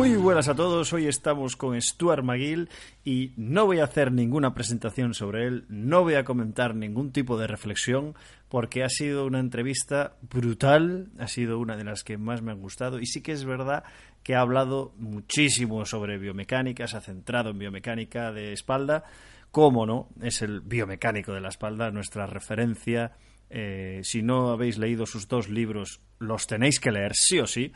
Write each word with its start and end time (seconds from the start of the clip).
Muy 0.00 0.16
buenas 0.16 0.48
a 0.48 0.54
todos, 0.54 0.94
hoy 0.94 1.08
estamos 1.08 1.56
con 1.56 1.78
Stuart 1.78 2.24
McGill 2.24 2.70
y 3.04 3.34
no 3.36 3.66
voy 3.66 3.80
a 3.80 3.84
hacer 3.84 4.12
ninguna 4.12 4.54
presentación 4.54 5.12
sobre 5.12 5.46
él, 5.46 5.66
no 5.68 6.00
voy 6.04 6.14
a 6.14 6.24
comentar 6.24 6.74
ningún 6.74 7.12
tipo 7.12 7.36
de 7.36 7.46
reflexión 7.46 8.14
porque 8.48 8.82
ha 8.82 8.88
sido 8.88 9.26
una 9.26 9.40
entrevista 9.40 10.16
brutal, 10.22 11.08
ha 11.18 11.28
sido 11.28 11.58
una 11.58 11.76
de 11.76 11.84
las 11.84 12.02
que 12.02 12.16
más 12.16 12.40
me 12.40 12.50
han 12.50 12.62
gustado 12.62 12.98
y 12.98 13.04
sí 13.04 13.20
que 13.20 13.32
es 13.32 13.44
verdad 13.44 13.84
que 14.22 14.34
ha 14.34 14.40
hablado 14.40 14.94
muchísimo 14.96 15.84
sobre 15.84 16.16
biomecánica, 16.16 16.88
se 16.88 16.96
ha 16.96 17.02
centrado 17.02 17.50
en 17.50 17.58
biomecánica 17.58 18.32
de 18.32 18.54
espalda, 18.54 19.04
cómo 19.50 19.84
no, 19.84 20.08
es 20.22 20.40
el 20.40 20.62
biomecánico 20.62 21.34
de 21.34 21.42
la 21.42 21.50
espalda, 21.50 21.90
nuestra 21.90 22.24
referencia. 22.24 23.12
Eh, 23.50 24.00
si 24.02 24.22
no 24.22 24.48
habéis 24.48 24.78
leído 24.78 25.04
sus 25.04 25.28
dos 25.28 25.50
libros, 25.50 26.00
los 26.20 26.46
tenéis 26.46 26.80
que 26.80 26.90
leer 26.90 27.12
sí 27.14 27.38
o 27.38 27.46
sí. 27.46 27.70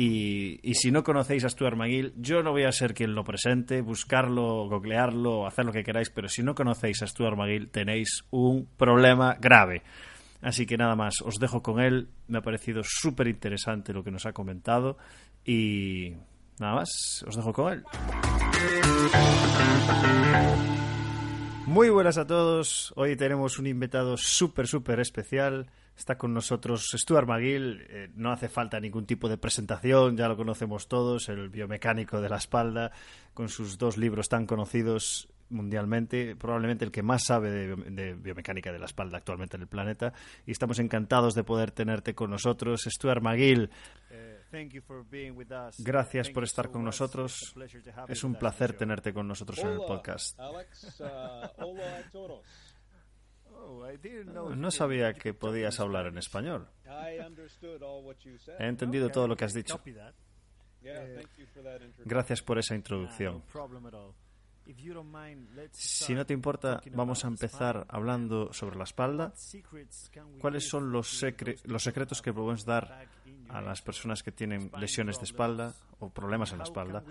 Y, 0.00 0.74
si 0.74 0.92
no 0.92 1.02
conocéis 1.02 1.44
a 1.44 1.48
Stuart 1.48 1.76
McGill, 1.76 2.14
yo 2.16 2.44
no 2.44 2.52
voy 2.52 2.62
a 2.62 2.70
ser 2.70 2.94
quien 2.94 3.16
lo 3.16 3.24
presente, 3.24 3.80
buscarlo, 3.80 4.68
googlearlo, 4.68 5.44
hacer 5.44 5.64
lo 5.64 5.72
que 5.72 5.82
queráis, 5.82 6.08
pero 6.08 6.28
si 6.28 6.44
no 6.44 6.54
conocéis 6.54 7.02
a 7.02 7.08
Stuart 7.08 7.36
McGill, 7.36 7.68
tenéis 7.68 8.22
un 8.30 8.68
problema 8.76 9.36
grave. 9.40 9.82
Así 10.40 10.66
que 10.66 10.76
nada 10.76 10.94
más, 10.94 11.14
os 11.24 11.40
dejo 11.40 11.64
con 11.64 11.80
él. 11.80 12.10
Me 12.28 12.38
ha 12.38 12.42
parecido 12.42 12.82
súper 12.84 13.26
interesante 13.26 13.92
lo 13.92 14.04
que 14.04 14.12
nos 14.12 14.24
ha 14.24 14.32
comentado. 14.32 14.98
Y 15.44 16.12
nada 16.60 16.76
más, 16.76 17.24
os 17.26 17.34
dejo 17.34 17.52
con 17.52 17.72
él. 17.72 17.84
Muy 21.66 21.90
buenas 21.90 22.18
a 22.18 22.26
todos. 22.28 22.92
Hoy 22.94 23.16
tenemos 23.16 23.58
un 23.58 23.66
invitado 23.66 24.16
súper, 24.16 24.68
súper 24.68 25.00
especial. 25.00 25.66
Está 25.98 26.16
con 26.16 26.32
nosotros 26.32 26.86
Stuart 26.96 27.26
McGill. 27.26 27.84
Eh, 27.88 28.10
no 28.14 28.30
hace 28.30 28.48
falta 28.48 28.78
ningún 28.78 29.04
tipo 29.04 29.28
de 29.28 29.36
presentación, 29.36 30.16
ya 30.16 30.28
lo 30.28 30.36
conocemos 30.36 30.86
todos, 30.86 31.28
el 31.28 31.48
biomecánico 31.48 32.20
de 32.20 32.28
la 32.28 32.36
espalda, 32.36 32.92
con 33.34 33.48
sus 33.48 33.78
dos 33.78 33.96
libros 33.96 34.28
tan 34.28 34.46
conocidos 34.46 35.28
mundialmente, 35.50 36.36
probablemente 36.36 36.84
el 36.84 36.92
que 36.92 37.02
más 37.02 37.24
sabe 37.24 37.50
de, 37.50 37.74
de, 37.90 38.14
biomecánica 38.14 38.70
de 38.70 38.78
la 38.78 38.84
espalda 38.84 39.18
actualmente 39.18 39.56
en 39.56 39.62
el 39.62 39.68
planeta. 39.68 40.12
Y 40.46 40.52
estamos 40.52 40.78
encantados 40.78 41.34
de 41.34 41.42
poder 41.42 41.72
tenerte 41.72 42.14
con 42.14 42.30
nosotros. 42.30 42.84
Stuart 42.84 43.20
McGill. 43.20 43.68
Gracias 45.80 46.30
por 46.30 46.44
estar 46.44 46.70
con 46.70 46.84
nosotros. 46.84 47.54
Es 48.08 48.22
un 48.22 48.36
placer 48.36 48.74
tenerte 48.74 49.12
con 49.12 49.26
nosotros 49.26 49.58
en 49.58 49.68
el 49.68 49.78
podcast. 49.78 50.38
No 54.56 54.70
sabía 54.70 55.14
que 55.14 55.34
podías 55.34 55.80
hablar 55.80 56.06
en 56.06 56.18
español. 56.18 56.68
He 58.58 58.66
entendido 58.66 59.10
todo 59.10 59.28
lo 59.28 59.36
que 59.36 59.44
has 59.44 59.54
dicho. 59.54 59.80
Gracias 62.04 62.42
por 62.42 62.58
esa 62.58 62.74
introducción. 62.74 63.42
Si 65.72 66.14
no 66.14 66.26
te 66.26 66.34
importa, 66.34 66.82
vamos 66.92 67.24
a 67.24 67.28
empezar 67.28 67.86
hablando 67.88 68.52
sobre 68.52 68.76
la 68.76 68.84
espalda. 68.84 69.32
¿Cuáles 70.40 70.68
son 70.68 70.92
los, 70.92 71.08
secre 71.18 71.56
los 71.64 71.82
secretos 71.82 72.20
que 72.20 72.34
podemos 72.34 72.66
dar 72.66 73.08
a 73.48 73.62
las 73.62 73.80
personas 73.80 74.22
que 74.22 74.30
tienen 74.30 74.70
lesiones 74.78 75.18
de 75.18 75.24
espalda 75.24 75.74
o 76.00 76.10
problemas 76.10 76.52
en 76.52 76.58
la 76.58 76.64
espalda? 76.64 77.02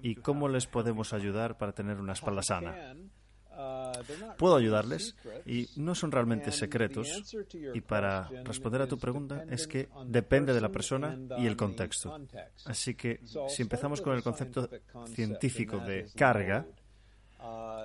¿Y 0.00 0.14
cómo 0.16 0.48
les 0.48 0.66
podemos 0.66 1.12
ayudar 1.12 1.58
para 1.58 1.72
tener 1.72 1.98
una 1.98 2.14
espalda 2.14 2.42
sana? 2.42 2.94
Puedo 4.36 4.56
ayudarles 4.56 5.14
y 5.46 5.68
no 5.76 5.94
son 5.94 6.12
realmente 6.12 6.52
secretos. 6.52 7.34
Y 7.74 7.80
para 7.80 8.28
responder 8.44 8.82
a 8.82 8.86
tu 8.86 8.98
pregunta 8.98 9.44
es 9.50 9.66
que 9.66 9.88
depende 10.06 10.52
de 10.52 10.60
la 10.60 10.70
persona 10.70 11.18
y 11.38 11.46
el 11.46 11.56
contexto. 11.56 12.18
Así 12.64 12.94
que 12.94 13.20
si 13.48 13.62
empezamos 13.62 14.00
con 14.00 14.14
el 14.14 14.22
concepto 14.22 14.68
científico 15.06 15.78
de 15.78 16.08
carga, 16.16 16.66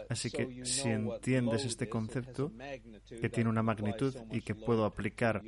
Así 0.09 0.31
que 0.31 0.65
si 0.65 0.89
entiendes 0.89 1.65
este 1.65 1.89
concepto, 1.89 2.51
que 3.21 3.29
tiene 3.29 3.49
una 3.49 3.63
magnitud 3.63 4.15
y 4.31 4.41
que 4.41 4.55
puedo 4.55 4.85
aplicar 4.85 5.41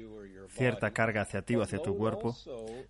cierta 0.50 0.92
carga 0.92 1.22
hacia 1.22 1.42
ti 1.42 1.56
o 1.56 1.64
hacia 1.64 1.80
tu 1.80 1.98
cuerpo, 1.98 2.36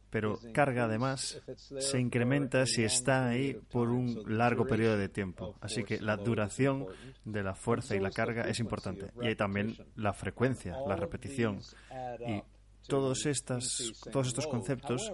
pero 0.09 0.39
carga 0.53 0.85
además 0.85 1.41
se 1.79 1.99
incrementa 1.99 2.65
si 2.65 2.83
está 2.83 3.29
ahí 3.29 3.53
por 3.71 3.89
un 3.89 4.23
largo 4.27 4.65
periodo 4.65 4.97
de 4.97 5.09
tiempo. 5.09 5.55
Así 5.61 5.83
que 5.83 5.99
la 5.99 6.17
duración 6.17 6.87
de 7.23 7.43
la 7.43 7.55
fuerza 7.55 7.95
y 7.95 7.99
la 7.99 8.11
carga 8.11 8.43
es 8.43 8.59
importante. 8.59 9.11
Y 9.21 9.27
hay 9.27 9.35
también 9.35 9.75
la 9.95 10.13
frecuencia, 10.13 10.75
la 10.88 10.95
repetición. 10.95 11.59
Y 12.27 12.41
todos, 12.88 13.25
estas, 13.25 13.93
todos 14.11 14.27
estos 14.27 14.47
conceptos 14.47 15.11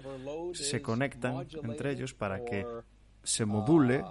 se 0.54 0.82
conectan 0.82 1.48
entre 1.64 1.92
ellos 1.92 2.14
para 2.14 2.44
que 2.44 2.66
se 3.28 3.46
module 3.46 4.04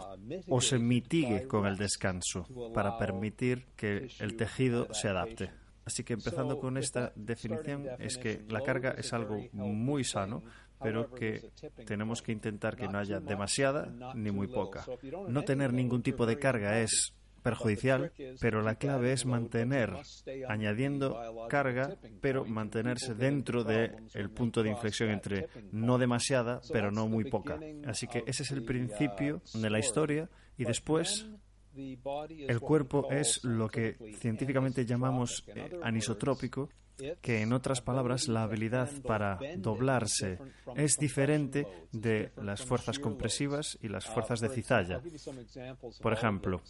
o 0.48 0.60
se 0.60 0.78
mitigue 0.78 1.46
con 1.48 1.66
el 1.66 1.78
descanso 1.78 2.46
para 2.74 2.98
permitir 2.98 3.66
que 3.74 4.08
el 4.20 4.36
tejido 4.36 4.92
se 4.92 5.08
adapte. 5.08 5.50
Así 5.86 6.04
que 6.04 6.12
empezando 6.12 6.58
con 6.58 6.76
esta 6.76 7.12
definición 7.16 7.86
es 7.98 8.18
que 8.18 8.44
la 8.48 8.60
carga 8.60 8.90
es 8.90 9.14
algo 9.14 9.38
muy 9.52 10.04
sano, 10.04 10.42
pero 10.82 11.14
que 11.14 11.50
tenemos 11.86 12.20
que 12.20 12.32
intentar 12.32 12.76
que 12.76 12.88
no 12.88 12.98
haya 12.98 13.18
demasiada 13.20 13.88
ni 14.14 14.30
muy 14.30 14.48
poca. 14.48 14.84
No 15.28 15.42
tener 15.44 15.72
ningún 15.72 16.02
tipo 16.02 16.26
de 16.26 16.38
carga 16.38 16.80
es 16.80 17.14
perjudicial, 17.46 18.12
pero 18.40 18.60
la 18.60 18.74
clave 18.74 19.12
es 19.12 19.24
mantener, 19.24 19.94
añadiendo 20.48 21.46
carga, 21.48 21.96
pero 22.20 22.44
mantenerse 22.44 23.14
dentro 23.14 23.62
del 23.62 24.30
punto 24.34 24.64
de 24.64 24.70
inflexión 24.70 25.10
entre 25.10 25.48
no 25.70 25.96
demasiada, 25.96 26.60
pero 26.72 26.90
no 26.90 27.06
muy 27.06 27.30
poca. 27.30 27.60
Así 27.86 28.08
que 28.08 28.24
ese 28.26 28.42
es 28.42 28.50
el 28.50 28.64
principio 28.64 29.42
de 29.54 29.70
la 29.70 29.78
historia 29.78 30.28
y 30.58 30.64
después 30.64 31.26
el 31.76 32.60
cuerpo 32.60 33.08
es 33.12 33.44
lo 33.44 33.68
que 33.68 33.96
científicamente 34.18 34.84
llamamos 34.84 35.44
eh, 35.54 35.78
anisotrópico, 35.82 36.68
que 37.20 37.42
en 37.42 37.52
otras 37.52 37.82
palabras 37.82 38.26
la 38.26 38.42
habilidad 38.42 38.90
para 39.02 39.38
doblarse 39.58 40.38
es 40.76 40.96
diferente 40.96 41.66
de 41.92 42.32
las 42.42 42.64
fuerzas 42.64 42.98
compresivas 42.98 43.78
y 43.82 43.88
las 43.88 44.06
fuerzas 44.06 44.40
de 44.40 44.48
cizalla. 44.48 45.00
Por 46.00 46.12
ejemplo, 46.12 46.62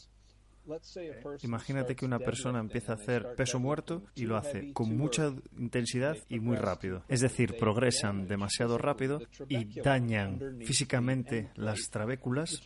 Imagínate 1.43 1.95
que 1.95 2.05
una 2.05 2.19
persona 2.19 2.59
empieza 2.59 2.93
a 2.93 2.95
hacer 2.97 3.35
peso 3.37 3.59
muerto 3.59 4.03
y 4.15 4.25
lo 4.25 4.37
hace 4.37 4.73
con 4.73 4.97
mucha 4.97 5.33
intensidad 5.59 6.17
y 6.29 6.41
muy 6.41 6.57
rápido. 6.57 7.05
Es 7.09 7.21
decir, 7.21 7.57
progresan 7.57 8.27
demasiado 8.27 8.79
rápido 8.79 9.21
y 9.49 9.81
dañan 9.81 10.61
físicamente 10.65 11.51
las 11.57 11.91
trabéculas. 11.91 12.61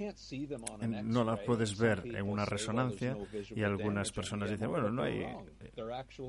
No 1.05 1.25
las 1.25 1.41
puedes 1.41 1.79
ver 1.79 2.03
en 2.07 2.29
una 2.29 2.45
resonancia 2.45 3.17
y 3.55 3.63
algunas 3.63 4.13
personas 4.13 4.51
dicen, 4.51 4.71
bueno, 4.71 4.91
no 4.91 5.03
hay 5.03 5.27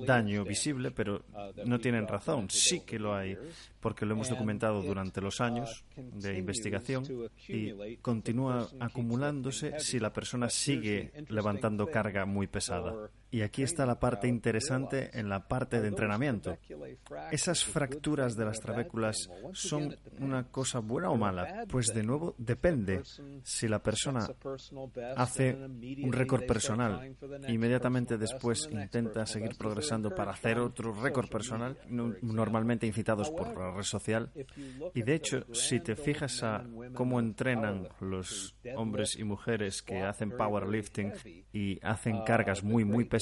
daño 0.05 0.43
visible, 0.43 0.91
pero 0.91 1.23
no 1.65 1.79
tienen 1.79 2.07
razón. 2.07 2.49
Sí 2.49 2.81
que 2.81 2.99
lo 2.99 3.15
hay 3.15 3.37
porque 3.81 4.05
lo 4.05 4.13
hemos 4.13 4.29
documentado 4.29 4.81
durante 4.81 5.19
los 5.21 5.41
años 5.41 5.83
de 5.95 6.37
investigación 6.37 7.03
y 7.47 7.97
continúa 7.97 8.69
acumulándose 8.79 9.79
si 9.79 9.99
la 9.99 10.13
persona 10.13 10.49
sigue 10.49 11.11
levantando 11.27 11.87
carga 11.87 12.25
muy 12.25 12.47
pesada. 12.47 13.09
Y 13.31 13.41
aquí 13.43 13.63
está 13.63 13.85
la 13.85 13.97
parte 13.97 14.27
interesante 14.27 15.09
en 15.17 15.29
la 15.29 15.47
parte 15.47 15.79
de 15.79 15.87
entrenamiento. 15.87 16.57
¿Esas 17.31 17.63
fracturas 17.63 18.35
de 18.35 18.43
las 18.43 18.59
trabéculas 18.59 19.29
son 19.53 19.95
una 20.19 20.43
cosa 20.43 20.79
buena 20.79 21.09
o 21.09 21.17
mala? 21.17 21.65
Pues 21.69 21.87
de 21.93 22.03
nuevo 22.03 22.35
depende. 22.37 23.01
Si 23.43 23.69
la 23.69 23.79
persona 23.79 24.27
hace 25.15 25.55
un 25.55 26.11
récord 26.11 26.45
personal, 26.45 27.15
inmediatamente 27.47 28.17
después 28.17 28.67
intenta 28.69 29.25
seguir 29.25 29.55
progresando 29.57 30.13
para 30.13 30.31
hacer 30.31 30.59
otro 30.59 30.93
récord 30.93 31.29
personal, 31.29 31.77
normalmente 31.87 32.85
incitados 32.85 33.29
por 33.31 33.57
la 33.57 33.71
red 33.71 33.83
social. 33.83 34.29
Y 34.93 35.03
de 35.03 35.15
hecho, 35.15 35.45
si 35.53 35.79
te 35.79 35.95
fijas 35.95 36.43
a 36.43 36.65
cómo 36.93 37.19
entrenan 37.19 37.87
los 38.01 38.55
hombres 38.75 39.15
y 39.17 39.23
mujeres 39.23 39.81
que 39.81 40.01
hacen 40.01 40.31
powerlifting, 40.31 41.13
y 41.53 41.79
hacen 41.81 42.23
cargas 42.23 42.63
muy, 42.63 42.85
muy 42.85 43.05
pesadas, 43.05 43.20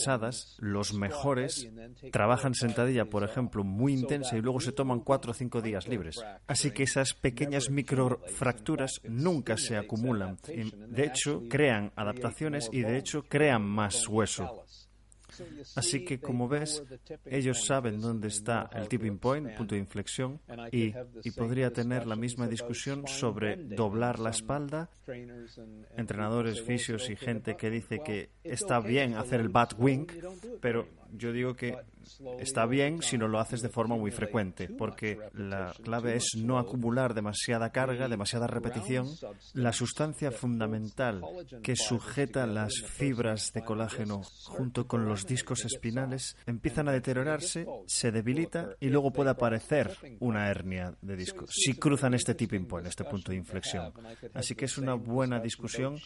los 0.59 0.93
mejores 0.93 1.69
trabajan 2.11 2.53
sentadilla, 2.53 3.05
por 3.05 3.23
ejemplo, 3.23 3.63
muy 3.63 3.93
intensa 3.93 4.37
y 4.37 4.41
luego 4.41 4.59
se 4.59 4.71
toman 4.71 4.99
cuatro 4.99 5.31
o 5.31 5.33
cinco 5.33 5.61
días 5.61 5.87
libres. 5.87 6.23
Así 6.47 6.71
que 6.71 6.83
esas 6.83 7.13
pequeñas 7.13 7.69
microfracturas 7.69 9.01
nunca 9.03 9.57
se 9.57 9.77
acumulan. 9.77 10.37
De 10.45 11.05
hecho, 11.05 11.43
crean 11.49 11.91
adaptaciones 11.95 12.69
y 12.71 12.81
de 12.81 12.97
hecho 12.97 13.23
crean 13.23 13.63
más 13.63 14.07
hueso. 14.07 14.65
Así 15.75 16.05
que, 16.05 16.19
como 16.19 16.47
ves, 16.47 16.83
ellos 17.25 17.65
saben 17.65 18.01
dónde 18.01 18.27
está 18.27 18.69
el 18.73 18.87
tipping 18.87 19.17
point, 19.17 19.55
punto 19.55 19.75
de 19.75 19.81
inflexión, 19.81 20.39
y, 20.71 20.91
podría 21.31 21.71
tener 21.71 22.05
la 22.07 22.15
misma 22.15 22.47
discusión 22.47 23.07
sobre 23.07 23.55
doblar 23.55 24.19
la 24.19 24.31
espalda. 24.31 24.89
Entrenadores, 25.95 26.61
fisios 26.61 27.09
y 27.09 27.15
gente 27.15 27.55
que 27.55 27.69
dice 27.69 28.01
que 28.03 28.29
está 28.43 28.79
bien 28.79 29.15
hacer 29.15 29.39
el 29.39 29.49
bat 29.49 29.73
wing, 29.77 30.07
pero 30.61 30.87
yo 31.13 31.31
digo 31.31 31.55
que 31.55 31.77
está 32.39 32.65
bien 32.65 33.01
si 33.01 33.17
no 33.17 33.27
lo 33.27 33.39
haces 33.39 33.61
de 33.61 33.69
forma 33.69 33.95
muy 33.95 34.11
frecuente, 34.11 34.67
porque 34.67 35.17
la 35.33 35.73
clave 35.83 36.15
es 36.15 36.35
no 36.37 36.57
acumular 36.57 37.13
demasiada 37.13 37.71
carga, 37.71 38.07
demasiada 38.07 38.47
repetición. 38.47 39.07
La 39.53 39.73
sustancia 39.73 40.31
fundamental 40.31 41.21
que 41.61 41.75
sujeta 41.75 42.45
las 42.47 42.81
fibras 42.81 43.51
de 43.53 43.63
colágeno 43.63 44.21
junto 44.45 44.87
con 44.87 45.05
los 45.05 45.25
discos 45.25 45.65
espinales 45.65 46.37
empiezan 46.45 46.87
a 46.89 46.93
deteriorarse, 46.93 47.65
se 47.85 48.11
debilita 48.11 48.75
y 48.79 48.89
luego 48.89 49.11
puede 49.11 49.29
aparecer 49.29 49.95
una 50.19 50.49
hernia 50.49 50.93
de 51.01 51.15
disco 51.15 51.45
si 51.47 51.73
cruzan 51.73 52.13
este 52.13 52.35
tipping 52.35 52.65
point, 52.65 52.87
este 52.87 53.03
punto 53.03 53.31
de 53.31 53.37
inflexión. 53.37 53.91
Así 54.33 54.55
que 54.55 54.65
es 54.65 54.77
una 54.77 54.93
buena 54.93 55.39
discusión 55.39 55.97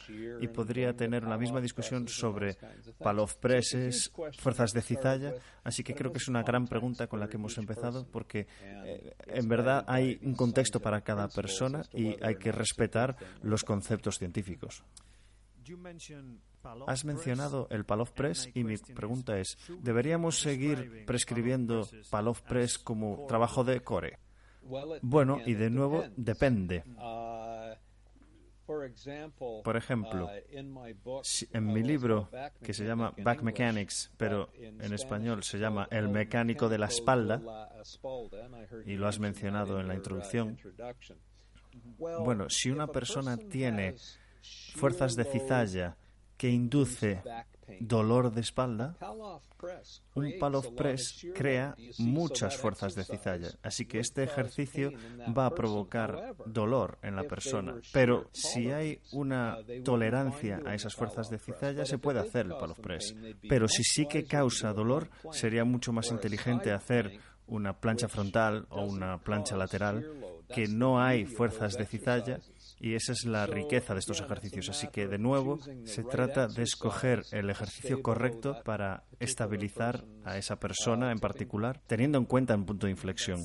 y 0.41 0.47
podría 0.47 0.93
tener 0.93 1.25
una 1.25 1.37
misma 1.37 1.61
discusión 1.61 2.07
sobre 2.07 2.57
palov 2.99 3.35
presses, 3.37 4.11
fuerzas 4.37 4.71
de 4.71 4.81
así 5.63 5.83
que 5.83 5.93
creo 5.93 6.11
que 6.11 6.17
es 6.17 6.27
una 6.27 6.43
gran 6.43 6.67
pregunta 6.67 7.07
con 7.07 7.19
la 7.19 7.27
que 7.27 7.37
hemos 7.37 7.57
empezado 7.57 8.05
porque 8.11 8.47
eh, 8.61 9.13
en 9.27 9.47
verdad 9.47 9.83
hay 9.87 10.19
un 10.23 10.35
contexto 10.35 10.79
para 10.79 11.01
cada 11.01 11.27
persona 11.27 11.83
y 11.93 12.15
hay 12.23 12.35
que 12.35 12.51
respetar 12.51 13.15
los 13.41 13.63
conceptos 13.63 14.17
científicos. 14.17 14.83
Has 16.87 17.03
mencionado 17.03 17.67
el 17.69 17.85
Palov 17.85 18.11
Press 18.13 18.49
y 18.53 18.63
mi 18.63 18.77
pregunta 18.77 19.37
es, 19.37 19.57
¿deberíamos 19.81 20.39
seguir 20.39 21.05
prescribiendo 21.05 21.87
Palov 22.09 22.41
Press 22.41 22.79
como 22.79 23.25
trabajo 23.27 23.63
de 23.63 23.81
core? 23.81 24.19
Bueno, 25.01 25.39
y 25.45 25.53
de 25.53 25.69
nuevo, 25.69 26.05
depende. 26.15 26.83
Por 29.63 29.77
ejemplo, 29.77 30.25
uh, 30.25 31.21
en 31.51 31.65
mi 31.65 31.83
libro, 31.83 32.29
que 32.63 32.73
se 32.73 32.85
llama 32.85 33.13
Back 33.17 33.41
Mechanics, 33.41 34.11
pero 34.17 34.49
en 34.57 34.93
español 34.93 35.43
se 35.43 35.59
llama 35.59 35.87
El 35.91 36.09
mecánico 36.09 36.69
de 36.69 36.77
la 36.77 36.87
espalda, 36.87 37.41
y 38.85 38.95
lo 38.95 39.07
has 39.07 39.19
mencionado 39.19 39.79
en 39.79 39.87
la 39.87 39.95
introducción, 39.95 40.57
bueno, 41.97 42.49
si 42.49 42.71
una 42.71 42.87
persona 42.87 43.37
tiene 43.37 43.95
fuerzas 44.75 45.15
de 45.15 45.25
cizalla 45.25 45.97
que 46.37 46.49
induce 46.49 47.21
dolor 47.79 48.31
de 48.31 48.41
espalda, 48.41 48.95
un 50.15 50.33
Palov 50.39 50.75
Press 50.75 51.25
crea 51.33 51.75
muchas 51.99 52.57
fuerzas 52.57 52.95
de 52.95 53.03
cizalla. 53.03 53.49
Así 53.61 53.85
que 53.85 53.99
este 53.99 54.23
ejercicio 54.23 54.91
va 55.37 55.45
a 55.45 55.55
provocar 55.55 56.35
dolor 56.45 56.97
en 57.01 57.15
la 57.15 57.23
persona. 57.23 57.75
Pero 57.91 58.29
si 58.33 58.71
hay 58.71 58.99
una 59.11 59.57
tolerancia 59.83 60.61
a 60.65 60.75
esas 60.75 60.95
fuerzas 60.95 61.29
de 61.29 61.39
cizalla, 61.39 61.85
se 61.85 61.97
puede 61.97 62.19
hacer 62.19 62.47
el 62.47 62.57
Palov 62.57 62.79
Press. 62.81 63.15
Pero 63.47 63.67
si 63.67 63.83
sí 63.83 64.07
que 64.07 64.25
causa 64.25 64.73
dolor, 64.73 65.09
sería 65.31 65.63
mucho 65.63 65.93
más 65.93 66.11
inteligente 66.11 66.71
hacer 66.71 67.19
una 67.47 67.73
plancha 67.79 68.07
frontal 68.07 68.65
o 68.69 68.85
una 68.85 69.17
plancha 69.17 69.57
lateral 69.57 70.09
que 70.53 70.67
no 70.67 71.01
hay 71.01 71.25
fuerzas 71.25 71.77
de 71.77 71.85
cizalla 71.85 72.39
y 72.83 72.95
esa 72.95 73.13
es 73.13 73.23
la 73.23 73.45
riqueza 73.45 73.93
de 73.93 74.01
estos 74.01 74.19
ejercicios. 74.19 74.67
Así 74.67 74.89
que, 74.89 75.07
de 75.07 75.17
nuevo, 75.17 75.57
se 75.85 76.03
trata 76.03 76.49
de 76.49 76.63
escoger 76.63 77.23
el 77.31 77.49
ejercicio 77.49 78.01
correcto 78.01 78.57
para 78.65 79.05
estabilizar 79.21 80.03
a 80.25 80.37
esa 80.37 80.59
persona 80.59 81.13
en 81.13 81.19
particular, 81.19 81.81
teniendo 81.87 82.17
en 82.17 82.25
cuenta 82.25 82.55
un 82.55 82.65
punto 82.65 82.87
de 82.87 82.91
inflexión. 82.91 83.39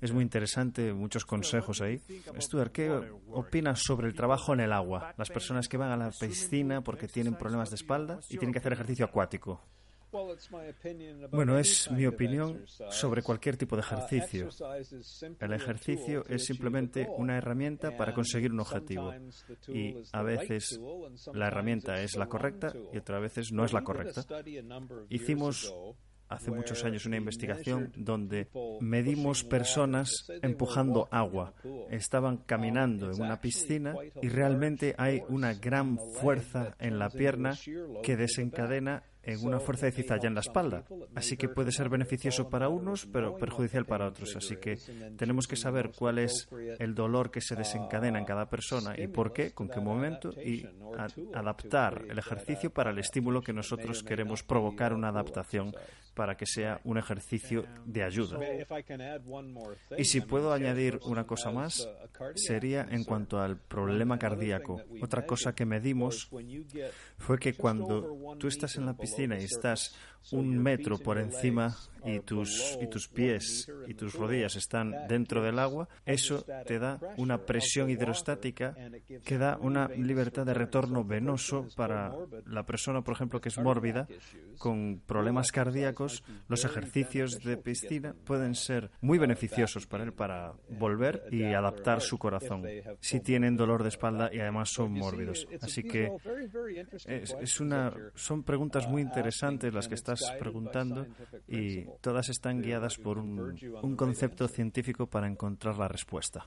Es 0.00 0.12
muy 0.12 0.22
interesante, 0.22 0.92
muchos 0.92 1.24
consejos 1.24 1.80
ahí. 1.80 2.00
Stuart, 2.38 2.70
¿qué 2.70 2.88
opinas 3.32 3.80
sobre 3.82 4.06
el 4.06 4.14
trabajo 4.14 4.54
en 4.54 4.60
el 4.60 4.72
agua? 4.72 5.12
Las 5.18 5.30
personas 5.30 5.66
que 5.66 5.78
van 5.78 5.90
a 5.90 5.96
la 5.96 6.12
piscina 6.12 6.82
porque 6.82 7.08
tienen 7.08 7.34
problemas 7.34 7.70
de 7.70 7.74
espalda 7.74 8.20
y 8.28 8.36
tienen 8.38 8.52
que 8.52 8.60
hacer 8.60 8.74
ejercicio 8.74 9.04
acuático. 9.04 9.60
Bueno, 11.30 11.58
es 11.58 11.90
mi 11.90 12.06
opinión 12.06 12.64
sobre 12.90 13.22
cualquier 13.22 13.56
tipo 13.56 13.76
de 13.76 13.82
ejercicio. 13.82 14.48
El 15.38 15.52
ejercicio 15.52 16.24
es 16.28 16.44
simplemente 16.44 17.08
una 17.16 17.36
herramienta 17.36 17.96
para 17.96 18.14
conseguir 18.14 18.52
un 18.52 18.60
objetivo. 18.60 19.12
Y 19.68 19.96
a 20.12 20.22
veces 20.22 20.80
la 21.32 21.48
herramienta 21.48 22.02
es 22.02 22.16
la 22.16 22.26
correcta 22.26 22.72
y 22.92 22.98
otras 22.98 23.20
veces 23.20 23.52
no 23.52 23.64
es 23.64 23.72
la 23.72 23.82
correcta. 23.82 24.24
Hicimos 25.08 25.72
hace 26.30 26.50
muchos 26.52 26.84
años 26.84 27.06
una 27.06 27.16
investigación 27.16 27.92
donde 27.96 28.48
medimos 28.80 29.44
personas 29.44 30.30
empujando 30.42 31.08
agua. 31.10 31.54
Estaban 31.90 32.38
caminando 32.38 33.10
en 33.10 33.20
una 33.20 33.40
piscina 33.40 33.94
y 34.22 34.28
realmente 34.28 34.94
hay 34.96 35.22
una 35.28 35.54
gran 35.54 35.98
fuerza 35.98 36.74
en 36.78 36.98
la 36.98 37.10
pierna 37.10 37.58
que 38.02 38.16
desencadena 38.16 39.02
en 39.22 39.46
una 39.46 39.60
fuerza 39.60 39.86
de 39.86 39.92
cizalla 39.92 40.28
en 40.28 40.34
la 40.34 40.40
espalda. 40.40 40.84
Así 41.14 41.36
que 41.36 41.48
puede 41.48 41.72
ser 41.72 41.88
beneficioso 41.88 42.48
para 42.48 42.68
unos, 42.68 43.06
pero 43.06 43.36
perjudicial 43.36 43.84
para 43.84 44.08
otros. 44.08 44.36
Así 44.36 44.56
que 44.56 44.78
tenemos 45.16 45.46
que 45.46 45.56
saber 45.56 45.92
cuál 45.96 46.18
es 46.18 46.48
el 46.78 46.94
dolor 46.94 47.30
que 47.30 47.40
se 47.40 47.54
desencadena 47.54 48.18
en 48.18 48.24
cada 48.24 48.48
persona 48.48 48.94
y 48.98 49.08
por 49.08 49.32
qué, 49.32 49.52
con 49.52 49.68
qué 49.68 49.80
momento, 49.80 50.30
y 50.32 50.66
adaptar 51.34 52.04
el 52.08 52.18
ejercicio 52.18 52.70
para 52.70 52.90
el 52.90 52.98
estímulo 52.98 53.42
que 53.42 53.52
nosotros 53.52 54.02
queremos 54.02 54.42
provocar 54.42 54.92
una 54.92 55.08
adaptación 55.08 55.74
para 56.14 56.36
que 56.36 56.46
sea 56.46 56.80
un 56.84 56.98
ejercicio 56.98 57.64
de 57.84 58.02
ayuda. 58.02 58.38
Y 59.96 60.04
si 60.04 60.20
puedo 60.20 60.52
añadir 60.52 60.98
una 61.04 61.24
cosa 61.24 61.50
más, 61.50 61.88
sería 62.34 62.86
en 62.90 63.04
cuanto 63.04 63.40
al 63.40 63.56
problema 63.56 64.18
cardíaco. 64.18 64.82
Otra 65.00 65.24
cosa 65.24 65.54
que 65.54 65.64
medimos 65.64 66.28
fue 67.16 67.38
que 67.38 67.54
cuando 67.54 68.36
tú 68.38 68.48
estás 68.48 68.76
en 68.76 68.86
la 68.86 68.96
piscina 68.96 69.09
y 69.18 69.44
estás 69.44 69.94
un 70.30 70.58
metro 70.58 70.98
por 70.98 71.18
encima 71.18 71.76
y 72.04 72.20
tus, 72.20 72.78
y 72.80 72.86
tus 72.86 73.08
pies 73.08 73.70
y 73.86 73.94
tus 73.94 74.14
rodillas 74.14 74.56
están 74.56 74.94
dentro 75.08 75.42
del 75.42 75.58
agua, 75.58 75.88
eso 76.04 76.44
te 76.66 76.78
da 76.78 76.98
una 77.16 77.38
presión 77.38 77.90
hidrostática 77.90 78.74
que 79.24 79.38
da 79.38 79.58
una 79.60 79.88
libertad 79.88 80.46
de 80.46 80.54
retorno 80.54 81.04
venoso 81.04 81.66
para 81.76 82.12
la 82.46 82.64
persona, 82.64 83.02
por 83.02 83.14
ejemplo, 83.14 83.40
que 83.40 83.48
es 83.48 83.58
mórbida, 83.58 84.06
con 84.58 85.00
problemas 85.06 85.52
cardíacos. 85.52 86.22
Los 86.48 86.64
ejercicios 86.64 87.42
de 87.42 87.56
piscina 87.56 88.14
pueden 88.24 88.54
ser 88.54 88.90
muy 89.00 89.18
beneficiosos 89.18 89.86
para 89.86 90.04
él 90.04 90.12
para 90.12 90.52
volver 90.68 91.24
y 91.30 91.44
adaptar 91.44 92.00
su 92.00 92.18
corazón 92.18 92.64
si 93.00 93.20
tienen 93.20 93.56
dolor 93.56 93.82
de 93.82 93.88
espalda 93.88 94.30
y 94.32 94.40
además 94.40 94.70
son 94.70 94.92
mórbidos. 94.92 95.46
Así 95.60 95.82
que 95.82 96.12
es, 97.06 97.60
una, 97.60 97.92
son 98.14 98.42
preguntas 98.42 98.88
muy 98.88 99.02
interesantes 99.02 99.72
las 99.72 99.88
que 99.88 99.94
estás 99.94 100.20
preguntando 100.38 101.06
y 101.48 101.84
todas 102.00 102.28
están 102.28 102.62
guiadas 102.62 102.98
por 102.98 103.18
un, 103.18 103.96
concepto 103.96 104.48
científico 104.48 105.06
para 105.06 105.26
encontrar 105.26 105.78
la 105.78 105.88
respuesta. 105.88 106.46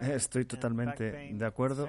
Estoy 0.00 0.46
totalmente 0.46 1.30
de 1.32 1.44
acuerdo. 1.44 1.88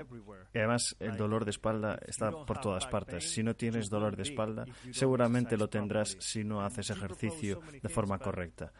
Además 0.53 0.95
el 0.99 1.15
dolor 1.15 1.45
de 1.45 1.51
espalda 1.51 1.97
está 2.05 2.31
por 2.31 2.59
todas 2.59 2.85
partes. 2.87 3.31
Si 3.31 3.43
no 3.43 3.55
tienes 3.55 3.89
dolor 3.89 4.17
de 4.17 4.23
espalda, 4.23 4.65
seguramente 4.91 5.55
lo 5.55 5.69
tendrás 5.69 6.17
si 6.19 6.43
no 6.43 6.61
haces 6.61 6.89
ejercicio 6.89 7.61
de 7.81 7.89
forma 7.89 8.19
correcta. 8.19 8.73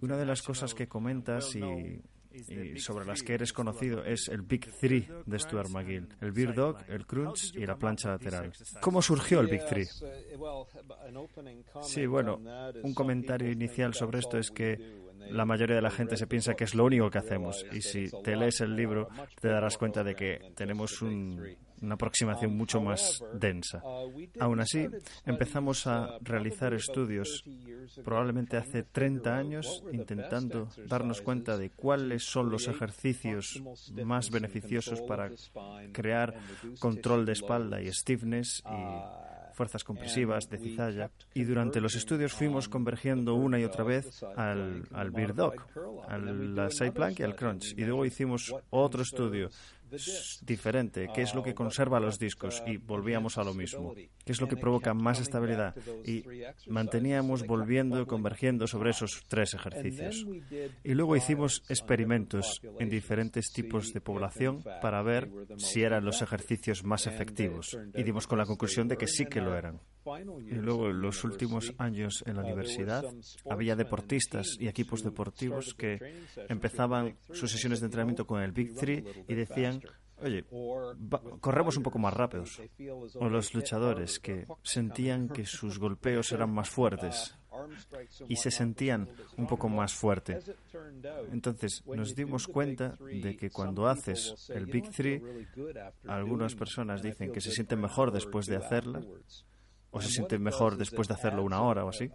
Una 0.00 0.16
de 0.16 0.26
las 0.26 0.42
cosas 0.42 0.72
que 0.72 0.86
comentas 0.86 1.56
y 1.56 2.00
y 2.32 2.78
sobre 2.78 3.04
las 3.04 3.22
que 3.22 3.34
eres 3.34 3.52
conocido 3.52 4.04
es 4.04 4.28
el 4.28 4.42
Big 4.42 4.70
Three 4.80 5.08
de 5.26 5.38
Stuart 5.38 5.68
McGill, 5.70 6.08
el 6.20 6.32
Beer 6.32 6.54
Dog, 6.54 6.78
el 6.88 7.06
Crunch 7.06 7.54
y 7.54 7.66
la 7.66 7.76
plancha 7.76 8.10
lateral. 8.10 8.52
¿Cómo 8.80 9.02
surgió 9.02 9.40
el 9.40 9.48
Big 9.48 9.64
Three? 9.66 9.86
Sí, 11.82 12.06
bueno, 12.06 12.40
un 12.82 12.94
comentario 12.94 13.50
inicial 13.50 13.94
sobre 13.94 14.20
esto 14.20 14.38
es 14.38 14.50
que 14.50 15.00
la 15.28 15.44
mayoría 15.44 15.76
de 15.76 15.82
la 15.82 15.90
gente 15.90 16.16
se 16.16 16.26
piensa 16.26 16.54
que 16.54 16.64
es 16.64 16.74
lo 16.74 16.84
único 16.84 17.10
que 17.10 17.18
hacemos. 17.18 17.64
Y 17.72 17.82
si 17.82 18.08
te 18.22 18.36
lees 18.36 18.60
el 18.60 18.74
libro, 18.74 19.08
te 19.40 19.48
darás 19.48 19.76
cuenta 19.76 20.02
de 20.02 20.14
que 20.14 20.52
tenemos 20.56 21.02
una 21.82 21.94
aproximación 21.94 22.56
mucho 22.56 22.80
más 22.80 23.22
densa. 23.34 23.82
Aún 24.38 24.60
así, 24.60 24.88
empezamos 25.26 25.86
a 25.86 26.18
realizar 26.20 26.74
estudios 26.74 27.44
probablemente 28.04 28.56
hace 28.56 28.82
30 28.82 29.36
años 29.36 29.82
intentando 29.92 30.68
darnos 30.86 31.22
cuenta 31.22 31.56
de 31.56 31.70
cuáles 31.70 32.24
son 32.24 32.50
los 32.50 32.68
ejercicios 32.68 33.62
más 34.04 34.30
beneficiosos 34.30 35.00
para 35.02 35.30
crear 35.92 36.34
control 36.78 37.24
de 37.26 37.32
espalda 37.32 37.80
y 37.80 37.92
stiffness 37.92 38.62
y 38.66 39.30
fuerzas 39.60 39.84
compresivas 39.84 40.48
de 40.48 40.56
cizalla 40.56 41.10
y 41.34 41.44
durante 41.44 41.82
los 41.82 41.94
estudios 41.94 42.32
fuimos 42.32 42.68
convergiendo 42.68 43.34
una 43.34 43.58
y 43.58 43.64
otra 43.64 43.84
vez 43.84 44.22
al, 44.36 44.88
al 44.92 45.12
Dog, 45.34 45.54
al 46.08 46.72
side 46.72 46.92
plank 46.92 47.20
y 47.20 47.24
al 47.24 47.36
crunch. 47.36 47.74
Y 47.76 47.84
luego 47.84 48.06
hicimos 48.06 48.54
otro 48.70 49.02
estudio 49.02 49.50
diferente, 50.42 51.08
qué 51.14 51.22
es 51.22 51.34
lo 51.34 51.42
que 51.42 51.54
conserva 51.54 52.00
los 52.00 52.18
discos 52.18 52.62
y 52.66 52.76
volvíamos 52.76 53.38
a 53.38 53.44
lo 53.44 53.54
mismo, 53.54 53.94
qué 53.94 54.32
es 54.32 54.40
lo 54.40 54.48
que 54.48 54.56
provoca 54.56 54.94
más 54.94 55.20
estabilidad 55.20 55.74
y 56.04 56.24
manteníamos 56.66 57.46
volviendo, 57.46 58.06
convergiendo 58.06 58.66
sobre 58.66 58.90
esos 58.90 59.22
tres 59.28 59.54
ejercicios. 59.54 60.26
Y 60.84 60.94
luego 60.94 61.16
hicimos 61.16 61.62
experimentos 61.68 62.60
en 62.78 62.88
diferentes 62.88 63.52
tipos 63.52 63.92
de 63.92 64.00
población 64.00 64.64
para 64.80 65.02
ver 65.02 65.30
si 65.56 65.82
eran 65.82 66.04
los 66.04 66.22
ejercicios 66.22 66.84
más 66.84 67.06
efectivos 67.06 67.76
y 67.94 68.02
dimos 68.02 68.26
con 68.26 68.38
la 68.38 68.46
conclusión 68.46 68.88
de 68.88 68.96
que 68.96 69.06
sí 69.06 69.26
que 69.26 69.40
lo 69.40 69.56
eran. 69.56 69.80
Y 70.18 70.54
luego 70.54 70.90
en 70.90 71.00
los 71.00 71.24
últimos 71.24 71.72
años 71.78 72.22
en 72.26 72.36
la 72.36 72.42
universidad 72.42 73.04
había 73.48 73.76
deportistas 73.76 74.56
y 74.58 74.68
equipos 74.68 75.02
deportivos 75.02 75.74
que 75.74 75.98
empezaban 76.48 77.16
sus 77.32 77.50
sesiones 77.50 77.80
de 77.80 77.86
entrenamiento 77.86 78.26
con 78.26 78.42
el 78.42 78.52
Big 78.52 78.74
Three 78.74 79.04
y 79.28 79.34
decían 79.34 79.80
oye, 80.22 80.44
corremos 81.40 81.76
un 81.76 81.82
poco 81.82 81.98
más 81.98 82.14
rápidos. 82.14 82.60
O 83.14 83.28
los 83.28 83.54
luchadores 83.54 84.18
que 84.18 84.46
sentían 84.62 85.28
que 85.28 85.46
sus 85.46 85.78
golpeos 85.78 86.32
eran 86.32 86.52
más 86.52 86.68
fuertes 86.68 87.36
y 88.28 88.36
se 88.36 88.50
sentían 88.50 89.08
un 89.36 89.46
poco 89.46 89.68
más 89.68 89.94
fuerte. 89.94 90.38
Entonces 91.32 91.84
nos 91.86 92.14
dimos 92.14 92.46
cuenta 92.46 92.96
de 93.00 93.36
que 93.36 93.50
cuando 93.50 93.86
haces 93.86 94.50
el 94.50 94.66
Big 94.66 94.90
Three, 94.90 95.22
algunas 96.06 96.54
personas 96.54 97.02
dicen 97.02 97.32
que 97.32 97.40
se 97.40 97.50
sienten 97.50 97.80
mejor 97.80 98.12
después 98.12 98.46
de 98.46 98.56
hacerla 98.56 99.02
o 99.90 100.00
se 100.00 100.08
siente 100.08 100.38
mejor 100.38 100.76
después 100.76 101.08
de 101.08 101.14
hacerlo 101.14 101.42
una 101.42 101.62
hora 101.62 101.84
o 101.84 101.88
así. 101.88 102.10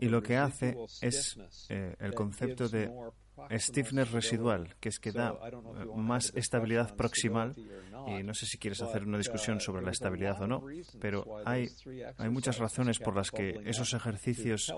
Y 0.00 0.08
lo 0.08 0.22
que 0.22 0.36
hace 0.36 0.76
es 1.02 1.38
eh, 1.68 1.94
el 1.98 2.14
concepto 2.14 2.68
de 2.68 2.90
stiffness 3.58 4.12
residual, 4.12 4.74
que 4.80 4.88
es 4.88 4.98
que 4.98 5.12
da 5.12 5.34
eh, 5.34 5.86
más 5.96 6.32
estabilidad 6.34 6.94
proximal. 6.96 7.54
Y 8.06 8.22
no 8.22 8.34
sé 8.34 8.46
si 8.46 8.58
quieres 8.58 8.80
hacer 8.82 9.04
una 9.04 9.18
discusión 9.18 9.60
sobre 9.60 9.82
la 9.82 9.90
estabilidad 9.90 10.40
o 10.42 10.46
no, 10.46 10.64
pero 11.00 11.24
hay, 11.44 11.68
hay 12.18 12.28
muchas 12.30 12.58
razones 12.58 12.98
por 12.98 13.16
las 13.16 13.30
que 13.30 13.60
esos 13.64 13.92
ejercicios 13.94 14.72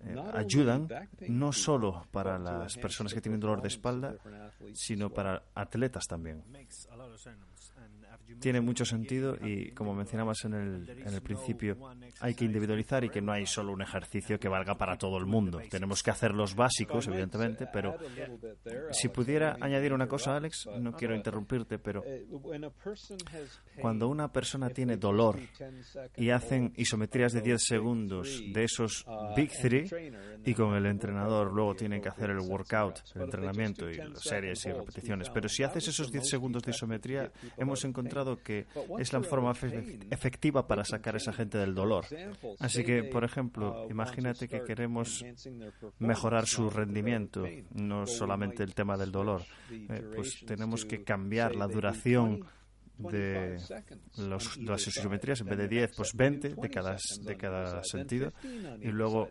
eh, 0.00 0.14
ayudan 0.32 0.88
no 1.28 1.52
solo 1.52 2.06
para 2.12 2.38
las 2.38 2.76
personas 2.76 3.12
que 3.12 3.20
tienen 3.20 3.40
dolor 3.40 3.62
de 3.62 3.68
espalda, 3.68 4.16
sino 4.74 5.10
para 5.10 5.42
atletas 5.54 6.06
también 6.06 6.44
tiene 8.40 8.60
mucho 8.60 8.84
sentido 8.84 9.36
y, 9.36 9.70
como 9.72 9.94
mencionabas 9.94 10.44
en 10.44 10.54
el, 10.54 10.90
en 10.90 11.14
el 11.14 11.20
principio, 11.20 11.76
hay 12.20 12.34
que 12.34 12.44
individualizar 12.44 13.04
y 13.04 13.10
que 13.10 13.20
no 13.20 13.32
hay 13.32 13.46
solo 13.46 13.72
un 13.72 13.82
ejercicio 13.82 14.38
que 14.38 14.48
valga 14.48 14.74
para 14.74 14.96
todo 14.96 15.18
el 15.18 15.26
mundo. 15.26 15.60
Tenemos 15.70 16.02
que 16.02 16.10
hacer 16.10 16.32
los 16.32 16.54
básicos, 16.54 17.06
evidentemente, 17.08 17.66
pero 17.72 17.96
si 18.90 19.08
pudiera 19.08 19.56
añadir 19.60 19.92
una 19.92 20.06
cosa, 20.06 20.36
Alex, 20.36 20.68
no 20.78 20.92
quiero 20.92 21.14
interrumpirte, 21.14 21.78
pero 21.78 22.02
cuando 23.80 24.08
una 24.08 24.30
persona 24.30 24.70
tiene 24.70 24.96
dolor 24.96 25.38
y 26.16 26.30
hacen 26.30 26.72
isometrías 26.76 27.32
de 27.32 27.40
10 27.40 27.62
segundos 27.62 28.42
de 28.52 28.64
esos 28.64 29.04
Big 29.36 29.50
Three 29.50 29.88
y 30.44 30.54
con 30.54 30.74
el 30.74 30.86
entrenador 30.86 31.52
luego 31.52 31.74
tienen 31.74 32.00
que 32.00 32.08
hacer 32.08 32.30
el 32.30 32.38
workout, 32.38 33.00
el 33.14 33.22
entrenamiento 33.22 33.90
y 33.90 33.96
las 33.96 34.20
series 34.20 34.64
y 34.66 34.72
repeticiones, 34.72 35.30
pero 35.30 35.48
si 35.48 35.62
haces 35.62 35.88
esos 35.88 36.10
10 36.10 36.28
segundos 36.28 36.62
de 36.62 36.70
isometría, 36.70 37.32
hemos 37.56 37.84
encontrado 37.84 38.17
que 38.42 38.66
es 38.98 39.12
la 39.12 39.22
forma 39.22 39.52
efectiva 40.10 40.66
para 40.66 40.84
sacar 40.84 41.14
a 41.14 41.18
esa 41.18 41.32
gente 41.32 41.58
del 41.58 41.74
dolor. 41.74 42.04
Así 42.58 42.84
que, 42.84 43.04
por 43.04 43.24
ejemplo, 43.24 43.86
imagínate 43.90 44.48
que 44.48 44.62
queremos 44.62 45.24
mejorar 45.98 46.46
su 46.46 46.70
rendimiento, 46.70 47.44
no 47.72 48.06
solamente 48.06 48.62
el 48.62 48.74
tema 48.74 48.96
del 48.96 49.12
dolor, 49.12 49.42
eh, 49.70 50.04
pues 50.14 50.44
tenemos 50.46 50.84
que 50.84 51.02
cambiar 51.02 51.54
la 51.54 51.66
duración 51.66 52.44
de 52.98 53.58
los, 54.18 54.56
las 54.58 54.86
isometrías, 54.86 55.40
en 55.40 55.46
vez 55.46 55.58
de 55.58 55.68
10, 55.68 55.90
pues 55.96 56.14
20 56.14 56.54
de 56.54 56.70
cada, 56.70 56.96
de 57.20 57.36
cada 57.36 57.82
sentido, 57.84 58.32
y 58.80 58.88
luego 58.88 59.28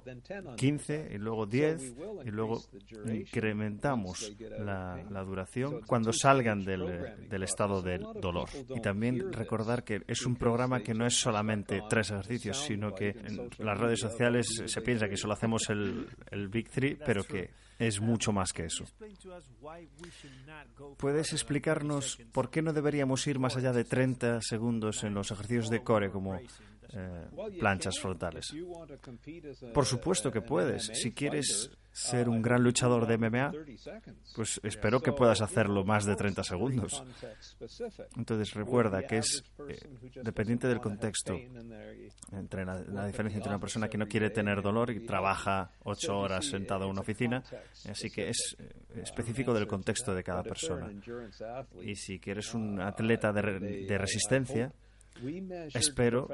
15, 0.55 1.09
y 1.13 1.17
luego 1.17 1.45
10, 1.45 1.95
y 2.25 2.29
luego 2.29 2.61
incrementamos 3.05 4.33
la, 4.59 5.03
la 5.09 5.23
duración 5.23 5.81
cuando 5.85 6.13
salgan 6.13 6.63
del, 6.63 7.27
del, 7.29 7.43
estado 7.43 7.81
del 7.81 8.03
dolor. 8.21 8.49
Y 8.69 8.81
también 8.81 9.31
recordar 9.31 9.83
que 9.83 10.01
es 10.07 10.25
un 10.25 10.35
programa 10.35 10.81
que 10.81 10.93
no 10.93 11.05
es 11.05 11.15
solamente 11.15 11.81
tres 11.89 12.11
ejercicios, 12.11 12.57
sino 12.57 12.93
que 12.93 13.09
en 13.09 13.49
las 13.59 13.77
redes 13.77 13.99
sociales 13.99 14.63
se 14.65 14.81
piensa 14.81 15.07
que 15.07 15.17
solo 15.17 15.33
hacemos 15.33 15.69
el, 15.69 16.07
el 16.31 16.47
Big 16.47 16.69
Three, 16.69 16.95
pero 16.95 17.23
que 17.23 17.49
es 17.79 18.01
mucho 18.01 18.31
más 18.31 18.53
que 18.53 18.65
eso. 18.65 18.85
¿Puedes 20.97 21.33
explicarnos 21.33 22.19
por 22.31 22.49
qué 22.49 22.61
no 22.61 22.73
deberíamos 22.73 23.25
ir 23.27 23.39
más 23.39 23.55
allá 23.55 23.73
de 23.73 23.83
30 23.83 24.41
segundos 24.41 25.03
en 25.03 25.13
los 25.13 25.31
ejercicios 25.31 25.69
de 25.69 25.83
core 25.83 26.09
como 26.09 26.39
eh, 26.93 27.27
planchas 27.59 27.99
frontales? 27.99 28.53
Por 29.73 29.85
supuesto 29.85 30.31
que 30.31 30.41
puedes. 30.41 30.87
Si 30.93 31.11
quieres 31.11 31.71
ser 31.97 32.29
un 32.29 32.43
gran 32.43 32.61
luchador 32.61 33.07
de 33.07 33.17
MMA, 33.17 33.51
pues 34.35 34.59
espero 34.63 35.01
que 35.01 35.11
puedas 35.13 35.41
hacerlo 35.41 35.83
más 35.83 36.05
de 36.05 36.15
30 36.15 36.43
segundos. 36.43 37.03
Entonces 38.15 38.53
recuerda 38.53 39.01
que 39.07 39.17
es 39.17 39.43
eh, 39.67 39.79
dependiente 40.21 40.67
del 40.67 40.79
contexto, 40.79 41.35
entre 42.31 42.65
la, 42.65 42.79
la, 42.81 43.07
diferencia 43.07 43.37
entre 43.37 43.49
una 43.49 43.59
persona 43.59 43.87
que 43.87 43.97
no 43.97 44.07
quiere 44.07 44.29
tener 44.29 44.61
dolor 44.61 44.91
y 44.91 44.99
trabaja 45.05 45.71
ocho 45.85 46.19
horas 46.19 46.45
sentado 46.45 46.85
en 46.85 46.91
una 46.91 47.01
oficina, 47.01 47.43
así 47.89 48.11
que 48.11 48.29
es 48.29 48.55
eh, 48.59 49.01
específico 49.01 49.51
del 49.51 49.65
contexto 49.65 50.13
de 50.13 50.23
cada 50.23 50.43
persona. 50.43 50.91
Y 51.81 51.95
si 51.95 52.19
quieres 52.19 52.53
un 52.53 52.79
atleta 52.79 53.33
de, 53.33 53.59
de 53.59 53.97
resistencia, 53.97 54.71
Espero 55.73 56.27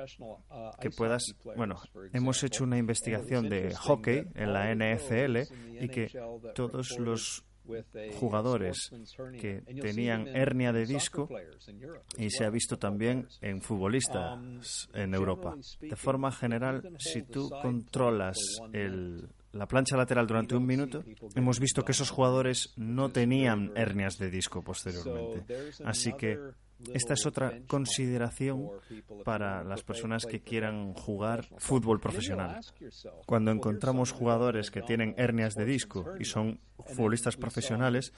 que 0.80 0.90
puedas. 0.90 1.36
Bueno, 1.56 1.82
hemos 2.14 2.44
hecho 2.44 2.64
una 2.64 2.78
investigación 2.78 3.50
de 3.50 3.74
hockey 3.76 4.28
en 4.36 4.54
la 4.54 4.74
NFL 4.74 5.38
y 5.80 5.88
que 5.90 6.12
todos 6.54 7.00
los 7.00 7.46
jugadores 8.20 8.92
que 9.40 9.62
tenían 9.82 10.28
hernia 10.28 10.74
de 10.74 10.86
disco 10.86 11.30
y 12.18 12.30
se 12.30 12.46
ha 12.46 12.50
visto 12.50 12.78
también 12.78 13.28
en 13.42 13.62
futbolistas 13.62 14.90
en 14.94 15.14
Europa. 15.14 15.56
De 15.80 15.96
forma 15.96 16.32
general, 16.32 16.96
si 17.00 17.24
tú 17.24 17.50
controlas 17.62 18.38
la 19.54 19.68
plancha 19.68 19.96
lateral 19.96 20.28
durante 20.28 20.56
un 20.56 20.66
minuto, 20.66 21.04
hemos 21.36 21.60
visto 21.60 21.84
que 21.86 21.92
esos 21.92 22.10
jugadores 22.10 22.74
no 22.76 23.10
tenían 23.10 23.72
hernias 23.76 24.18
de 24.18 24.30
disco 24.30 24.62
posteriormente. 24.64 25.72
Así 25.86 26.14
que 26.14 26.38
esta 26.94 27.14
es 27.14 27.26
otra 27.26 27.60
consideración 27.68 28.70
para 29.24 29.64
las 29.64 29.84
personas 29.84 30.26
que 30.26 30.42
quieran 30.42 30.94
jugar 30.94 31.46
fútbol 31.58 32.00
profesional. 32.00 32.60
Cuando 33.26 33.52
encontramos 33.52 34.12
jugadores 34.12 34.72
que 34.72 34.82
tienen 34.82 35.14
hernias 35.18 35.54
de 35.56 35.66
disco 35.66 36.06
y 36.20 36.26
son 36.26 36.60
futbolistas 36.86 37.38
profesionales 37.38 38.14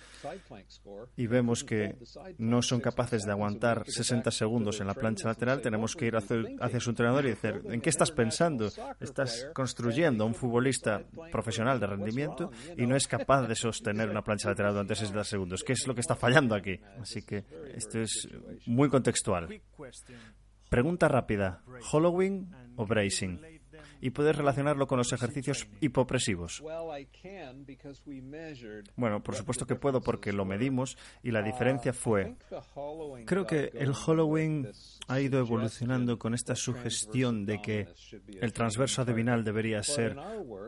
y 1.16 1.28
vemos 1.28 1.64
que 1.64 1.98
no 2.38 2.62
son 2.62 2.80
capaces 2.80 3.24
de 3.24 3.32
aguantar 3.32 3.84
60 3.86 4.32
segundos 4.32 4.80
en 4.80 4.88
la 4.88 4.94
plancha 4.94 5.28
lateral, 5.28 5.62
tenemos 5.62 5.96
que 5.96 6.08
ir 6.08 6.16
hacia 6.16 6.80
su 6.80 6.90
entrenador 6.90 7.26
y 7.26 7.30
decir, 7.30 7.62
¿en 7.66 7.82
qué 7.82 7.90
estás 7.90 8.12
pensando? 8.12 8.70
Estás 9.00 9.48
construyendo 9.54 10.26
un 10.26 10.34
futbolista 10.34 11.04
profesional 11.32 11.80
de 11.80 11.88
rendimiento 11.88 12.52
y 12.78 12.86
no 12.86 12.96
es 12.96 13.08
capaz 13.08 13.48
de 13.48 13.56
sostener 13.56 14.10
una 14.10 14.24
plancha 14.24 14.50
lateral 14.50 14.74
durante 14.74 14.96
60 14.96 15.24
segundos. 15.24 15.64
¿Qué 15.64 15.74
es 15.74 15.86
lo 15.88 15.94
que 15.94 16.02
está 16.02 16.16
fallando 16.16 16.56
aquí? 16.56 16.80
Así 17.00 17.22
que 17.22 17.44
esto 17.76 18.00
es 18.00 18.28
muy 18.66 18.90
contextual. 18.90 19.62
Pregunta 20.70 21.08
rápida, 21.08 21.64
¿Halloween 21.92 22.52
o 22.76 22.86
bracing? 22.86 23.40
y 24.02 24.12
puedes 24.12 24.36
relacionarlo 24.36 24.88
con 24.88 24.98
los 24.98 25.12
ejercicios 25.14 25.68
hipopresivos. 25.82 26.62
Bueno, 28.96 29.24
por 29.24 29.36
supuesto 29.36 29.66
que 29.66 29.76
puedo 29.76 30.02
porque 30.02 30.34
lo 30.34 30.46
medimos 30.46 30.98
y 31.24 31.32
la 31.32 31.42
diferencia 31.42 31.94
fue, 31.94 32.36
creo 33.26 33.46
que 33.46 33.72
el 33.74 33.94
Halloween 33.94 34.70
ha 35.08 35.20
ido 35.20 35.40
evolucionando 35.40 36.18
con 36.18 36.34
esta 36.34 36.56
sugestión 36.56 37.46
de 37.46 37.62
que 37.62 37.88
el 38.42 38.54
transverso 38.54 39.02
abdominal 39.02 39.44
debería 39.44 39.82
ser 39.84 40.18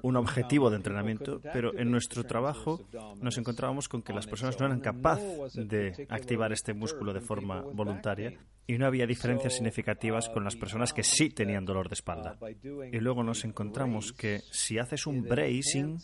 un 0.04 0.16
objetivo 0.16 0.70
de 0.70 0.78
entrenamiento, 0.78 1.42
pero 1.54 1.78
en 1.78 1.92
nuestro 1.92 2.24
trabajo 2.24 2.82
nos 3.22 3.38
encontrábamos 3.38 3.88
con 3.90 4.02
que 4.02 4.14
las 4.14 4.28
personas 4.28 4.60
no 4.60 4.66
eran 4.66 4.80
capaces 4.80 5.54
de 5.56 6.08
activar 6.10 6.52
este 6.52 6.74
músculo 6.74 7.14
de 7.14 7.22
forma 7.22 7.62
voluntaria 7.62 8.38
y 8.68 8.78
no 8.78 8.86
había 8.86 9.08
diferencias 9.08 9.54
significativas 9.54 10.30
con 10.30 10.44
las 10.44 10.56
personas 10.56 10.94
que 10.94 11.04
sí 11.04 11.30
tenían 11.30 11.66
dolor 11.66 11.88
de 11.88 11.94
espalda. 11.94 12.38
Y 12.92 13.00
luego 13.00 13.24
nos 13.24 13.46
encontramos 13.46 14.12
que 14.12 14.42
si 14.52 14.78
haces 14.78 15.08
un 15.08 15.24
bracing, 15.24 15.98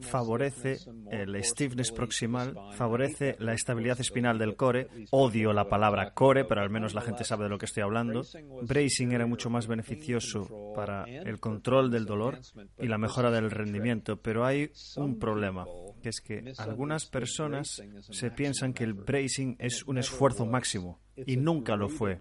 favorece 0.00 0.78
el 1.10 1.42
stiffness 1.44 1.92
proximal, 1.92 2.54
favorece 2.74 3.36
la 3.38 3.54
estabilidad 3.54 4.00
espinal 4.00 4.38
del 4.38 4.56
core. 4.56 4.88
Odio 5.10 5.52
la 5.52 5.68
palabra 5.68 6.12
core, 6.12 6.44
pero 6.44 6.60
al 6.60 6.70
menos 6.70 6.94
la 6.94 7.00
gente 7.00 7.24
sabe 7.24 7.44
de 7.44 7.50
lo 7.50 7.58
que 7.58 7.66
estoy 7.66 7.82
hablando. 7.82 8.22
Bracing 8.62 9.12
era 9.12 9.26
mucho 9.26 9.50
más 9.50 9.66
beneficioso 9.66 10.72
para 10.74 11.04
el 11.04 11.38
control 11.40 11.90
del 11.90 12.06
dolor 12.06 12.38
y 12.78 12.86
la 12.86 12.98
mejora 12.98 13.30
del 13.30 13.50
rendimiento, 13.50 14.16
pero 14.16 14.44
hay 14.44 14.70
un 14.96 15.18
problema 15.18 15.66
que 16.02 16.08
es 16.08 16.20
que 16.20 16.52
algunas 16.58 17.06
personas 17.06 17.82
se 18.10 18.30
piensan 18.30 18.72
que 18.72 18.84
el 18.84 18.94
bracing 18.94 19.56
es 19.58 19.84
un 19.84 19.98
esfuerzo 19.98 20.46
máximo 20.46 21.00
y 21.26 21.36
nunca 21.36 21.76
lo 21.76 21.88
fue. 21.88 22.20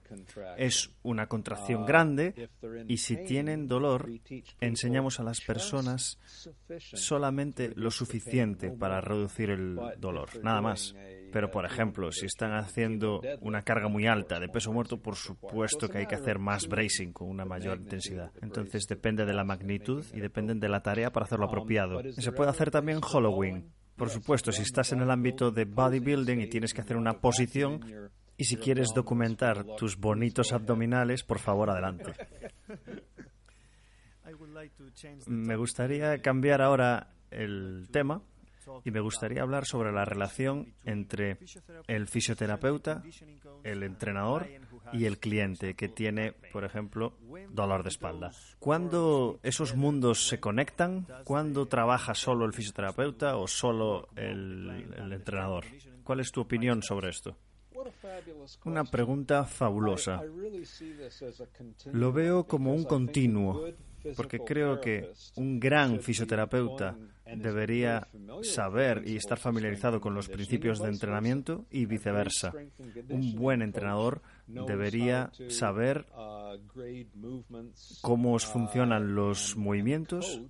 Es 0.58 0.92
una 1.04 1.28
contracción 1.28 1.86
grande 1.86 2.50
y 2.88 2.98
si 2.98 3.18
tienen 3.18 3.68
dolor, 3.68 4.10
enseñamos 4.60 5.20
a 5.20 5.24
las 5.24 5.42
personas 5.42 6.20
solamente 6.78 7.72
lo 7.76 7.92
suficiente 7.92 8.72
para 8.72 9.02
reducir 9.02 9.50
el 9.50 9.78
dolor, 9.98 10.30
nada 10.44 10.62
más. 10.62 10.96
Pero, 11.32 11.52
por 11.52 11.66
ejemplo, 11.66 12.12
si 12.12 12.26
están 12.26 12.54
haciendo 12.54 13.22
una 13.42 13.62
carga 13.62 13.88
muy 13.88 14.08
alta 14.08 14.40
de 14.40 14.50
peso 14.50 14.74
muerto, 14.74 14.98
por 14.98 15.16
supuesto 15.16 15.88
que 15.88 16.00
hay 16.00 16.06
que 16.08 16.16
hacer 16.16 16.40
más 16.40 16.68
bracing 16.68 17.12
con 17.12 17.30
una 17.30 17.46
mayor 17.46 17.78
intensidad. 17.78 18.32
Entonces 18.42 18.88
depende 18.88 19.26
de 19.26 19.34
la 19.34 19.44
magnitud 19.44 20.06
y 20.14 20.20
depende 20.20 20.56
de 20.56 20.70
la 20.70 20.82
tarea 20.82 21.12
para 21.12 21.26
hacerlo 21.26 21.46
apropiado. 21.46 22.02
Se 22.14 22.32
puede 22.32 22.50
hacer 22.50 22.72
también 22.72 23.00
hollowing. 23.02 23.72
Por 23.96 24.10
supuesto, 24.10 24.54
si 24.54 24.62
estás 24.62 24.94
en 24.94 25.02
el 25.02 25.12
ámbito 25.12 25.52
de 25.52 25.66
bodybuilding 25.66 26.40
y 26.40 26.48
tienes 26.48 26.74
que 26.74 26.80
hacer 26.80 26.96
una 26.96 27.20
posición, 27.20 27.82
y 28.40 28.46
si 28.46 28.56
quieres 28.56 28.94
documentar 28.96 29.66
tus 29.76 29.98
bonitos 29.98 30.54
abdominales, 30.54 31.24
por 31.24 31.40
favor, 31.40 31.70
adelante. 31.70 32.14
Me 35.28 35.58
gustaría 35.58 36.22
cambiar 36.22 36.62
ahora 36.62 37.10
el 37.32 37.90
tema 37.92 38.22
y 38.86 38.92
me 38.92 39.02
gustaría 39.02 39.42
hablar 39.42 39.66
sobre 39.66 39.92
la 39.92 40.06
relación 40.06 40.74
entre 40.86 41.38
el 41.88 42.08
fisioterapeuta, 42.08 43.04
el 43.64 43.84
entrenador 43.84 44.48
y 44.94 45.04
el 45.04 45.20
cliente 45.20 45.74
que 45.74 45.90
tiene, 45.90 46.32
por 46.54 46.64
ejemplo, 46.64 47.18
dolor 47.50 47.84
de 47.84 47.90
espalda. 47.90 48.32
¿Cuándo 48.60 49.42
esos 49.44 49.76
mundos 49.76 50.30
se 50.30 50.40
conectan? 50.40 51.08
¿Cuándo 51.26 51.66
trabaja 51.66 52.16
solo 52.16 52.46
el 52.46 52.54
fisioterapeuta 52.54 53.36
o 53.36 53.50
solo 53.50 54.08
el, 54.16 54.88
entrenador? 55.12 55.66
¿Cuál 56.06 56.22
es 56.22 56.32
tu 56.32 56.40
opinión 56.40 56.82
sobre 56.84 57.10
esto? 57.10 57.36
Una 58.66 58.84
pregunta 58.84 59.46
fabulosa. 59.46 60.22
Lo 61.92 62.12
veo 62.12 62.46
como 62.46 62.74
un 62.74 62.84
continuo 62.84 63.66
porque 64.16 64.40
creo 64.40 64.80
que 64.80 65.12
un 65.36 65.60
gran 65.60 66.00
fisioterapeuta 66.00 66.96
debería 67.36 68.08
saber 68.42 69.04
y 69.06 69.18
estar 69.18 69.38
familiarizado 69.38 70.00
con 70.02 70.14
los 70.14 70.30
principios 70.30 70.80
de 70.80 70.90
entrenamiento 70.90 71.66
y 71.70 71.86
viceversa. 71.86 72.54
Un 73.10 73.36
buen 73.36 73.62
entrenador 73.62 74.22
debería 74.48 75.32
saber 75.50 76.06
cómo 78.02 78.40
funcionan 78.40 79.16
los 79.16 79.56
movimientos 79.56 80.42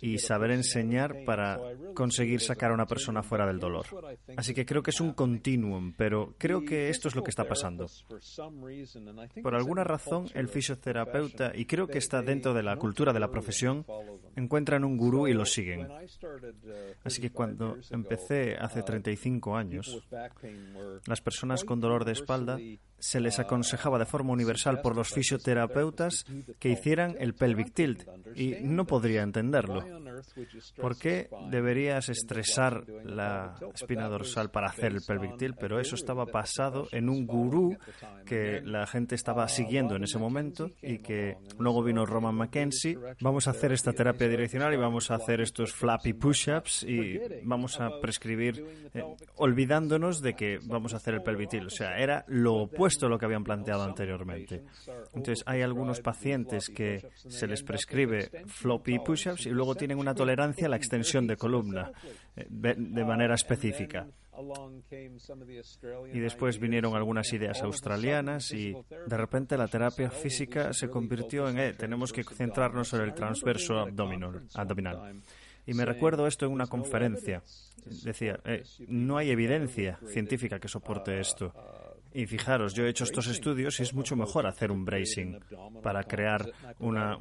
y 0.00 0.18
saber 0.18 0.50
enseñar 0.50 1.24
para 1.24 1.60
conseguir 1.94 2.40
sacar 2.40 2.70
a 2.70 2.74
una 2.74 2.86
persona 2.86 3.22
fuera 3.22 3.46
del 3.46 3.58
dolor. 3.58 3.86
Así 4.36 4.54
que 4.54 4.64
creo 4.64 4.82
que 4.82 4.90
es 4.90 5.00
un 5.00 5.12
continuum, 5.12 5.92
pero 5.96 6.34
creo 6.38 6.64
que 6.64 6.88
esto 6.88 7.08
es 7.08 7.16
lo 7.16 7.22
que 7.22 7.30
está 7.30 7.44
pasando. 7.44 7.86
Por 9.42 9.54
alguna 9.54 9.84
razón, 9.84 10.26
el 10.34 10.48
fisioterapeuta, 10.48 11.52
y 11.54 11.66
creo 11.66 11.86
que 11.86 11.98
está 11.98 12.22
dentro 12.22 12.54
de 12.54 12.62
la 12.62 12.76
cultura 12.76 13.12
de 13.12 13.20
la 13.20 13.30
profesión, 13.30 13.84
encuentran 14.36 14.84
un 14.84 14.96
gurú 14.96 15.26
y 15.26 15.34
lo 15.34 15.44
siguen. 15.44 15.88
Así 17.04 17.20
que 17.20 17.30
cuando 17.30 17.76
empecé 17.90 18.56
hace 18.56 18.82
35 18.82 19.56
años, 19.56 20.06
las 21.06 21.20
personas 21.20 21.64
con 21.64 21.80
dolor 21.80 22.04
de 22.04 22.12
espalda 22.12 22.58
se 22.98 23.20
les 23.20 23.38
aconsejaba 23.38 23.98
de 23.98 24.06
forma 24.06 24.32
universal 24.32 24.80
por 24.80 24.96
los 24.96 25.08
fisioterapeutas 25.10 26.24
que 26.58 26.70
hicieran 26.70 27.16
el 27.18 27.34
pelvic 27.34 27.72
tilt 27.72 28.08
y 28.34 28.56
no 28.62 28.86
podría 28.86 29.22
entenderlo. 29.22 29.84
¿Por 30.76 30.98
qué 30.98 31.28
deberías 31.50 32.08
estresar 32.08 32.84
la 33.04 33.56
espina 33.74 34.08
dorsal 34.08 34.50
para 34.50 34.68
hacer 34.68 34.92
el 34.92 35.02
pelvic 35.06 35.36
tilt? 35.36 35.56
Pero 35.58 35.80
eso 35.80 35.94
estaba 35.94 36.24
basado 36.24 36.88
en 36.92 37.08
un 37.08 37.26
gurú 37.26 37.76
que 38.26 38.60
la 38.62 38.86
gente 38.86 39.14
estaba 39.14 39.46
siguiendo 39.48 39.96
en 39.96 40.04
ese 40.04 40.18
momento 40.18 40.70
y 40.82 40.98
que 40.98 41.36
luego 41.58 41.82
vino 41.82 42.04
Roman 42.04 42.34
Mackenzie. 42.34 42.98
Vamos 43.20 43.46
a 43.46 43.52
hacer 43.52 43.72
esta 43.72 43.92
terapia 43.92 44.28
direccional 44.28 44.74
y 44.74 44.76
vamos 44.76 45.10
a 45.10 45.14
hacer 45.14 45.40
estos 45.40 45.72
flappy 45.72 46.14
push-ups 46.14 46.82
y 46.82 47.18
vamos 47.44 47.80
a 47.80 48.00
prescribir 48.00 48.90
eh, 48.94 49.04
olvidándonos 49.36 50.20
de 50.20 50.34
que 50.34 50.58
vamos 50.64 50.94
a 50.94 50.96
hacer 50.96 51.14
el 51.14 51.22
pelvic 51.22 51.50
tilt. 51.50 51.66
O 51.66 51.70
sea, 51.70 51.98
era 51.98 52.24
lo 52.26 52.54
opuesto 52.54 52.87
esto 52.88 53.08
lo 53.08 53.18
que 53.18 53.26
habían 53.26 53.44
planteado 53.44 53.84
anteriormente. 53.84 54.64
Entonces, 55.14 55.44
hay 55.46 55.62
algunos 55.62 56.00
pacientes 56.00 56.68
que 56.68 57.08
se 57.14 57.46
les 57.46 57.62
prescribe 57.62 58.28
floppy 58.46 58.98
push-ups 58.98 59.46
y 59.46 59.50
luego 59.50 59.74
tienen 59.74 59.98
una 59.98 60.14
tolerancia 60.14 60.66
a 60.66 60.70
la 60.70 60.76
extensión 60.76 61.26
de 61.26 61.36
columna 61.36 61.92
eh, 62.36 62.46
de 62.48 63.04
manera 63.04 63.34
específica. 63.34 64.06
Y 66.12 66.20
después 66.20 66.58
vinieron 66.58 66.94
algunas 66.94 67.32
ideas 67.32 67.60
australianas 67.62 68.52
y 68.52 68.72
de 68.72 69.16
repente 69.16 69.56
la 69.56 69.66
terapia 69.66 70.10
física 70.10 70.72
se 70.72 70.88
convirtió 70.88 71.48
en, 71.48 71.58
eh, 71.58 71.72
tenemos 71.72 72.12
que 72.12 72.24
concentrarnos 72.24 72.92
en 72.92 73.00
el 73.00 73.14
transverso 73.14 73.78
abdominal. 73.78 74.46
abdominal. 74.54 75.22
Y 75.66 75.74
me 75.74 75.84
recuerdo 75.84 76.26
esto 76.26 76.46
en 76.46 76.52
una 76.52 76.66
conferencia. 76.66 77.42
Decía, 78.04 78.38
eh, 78.44 78.62
no 78.86 79.18
hay 79.18 79.30
evidencia 79.30 79.98
científica 80.06 80.58
que 80.58 80.68
soporte 80.68 81.18
esto. 81.18 81.52
Y 82.18 82.26
fijaros, 82.26 82.74
yo 82.74 82.84
he 82.84 82.88
hecho 82.88 83.04
estos 83.04 83.28
estudios 83.28 83.78
y 83.78 83.84
es 83.84 83.94
mucho 83.94 84.16
mejor 84.16 84.44
hacer 84.48 84.72
un 84.72 84.84
bracing 84.84 85.38
para 85.84 86.02
crear 86.02 86.50
una 86.80 87.16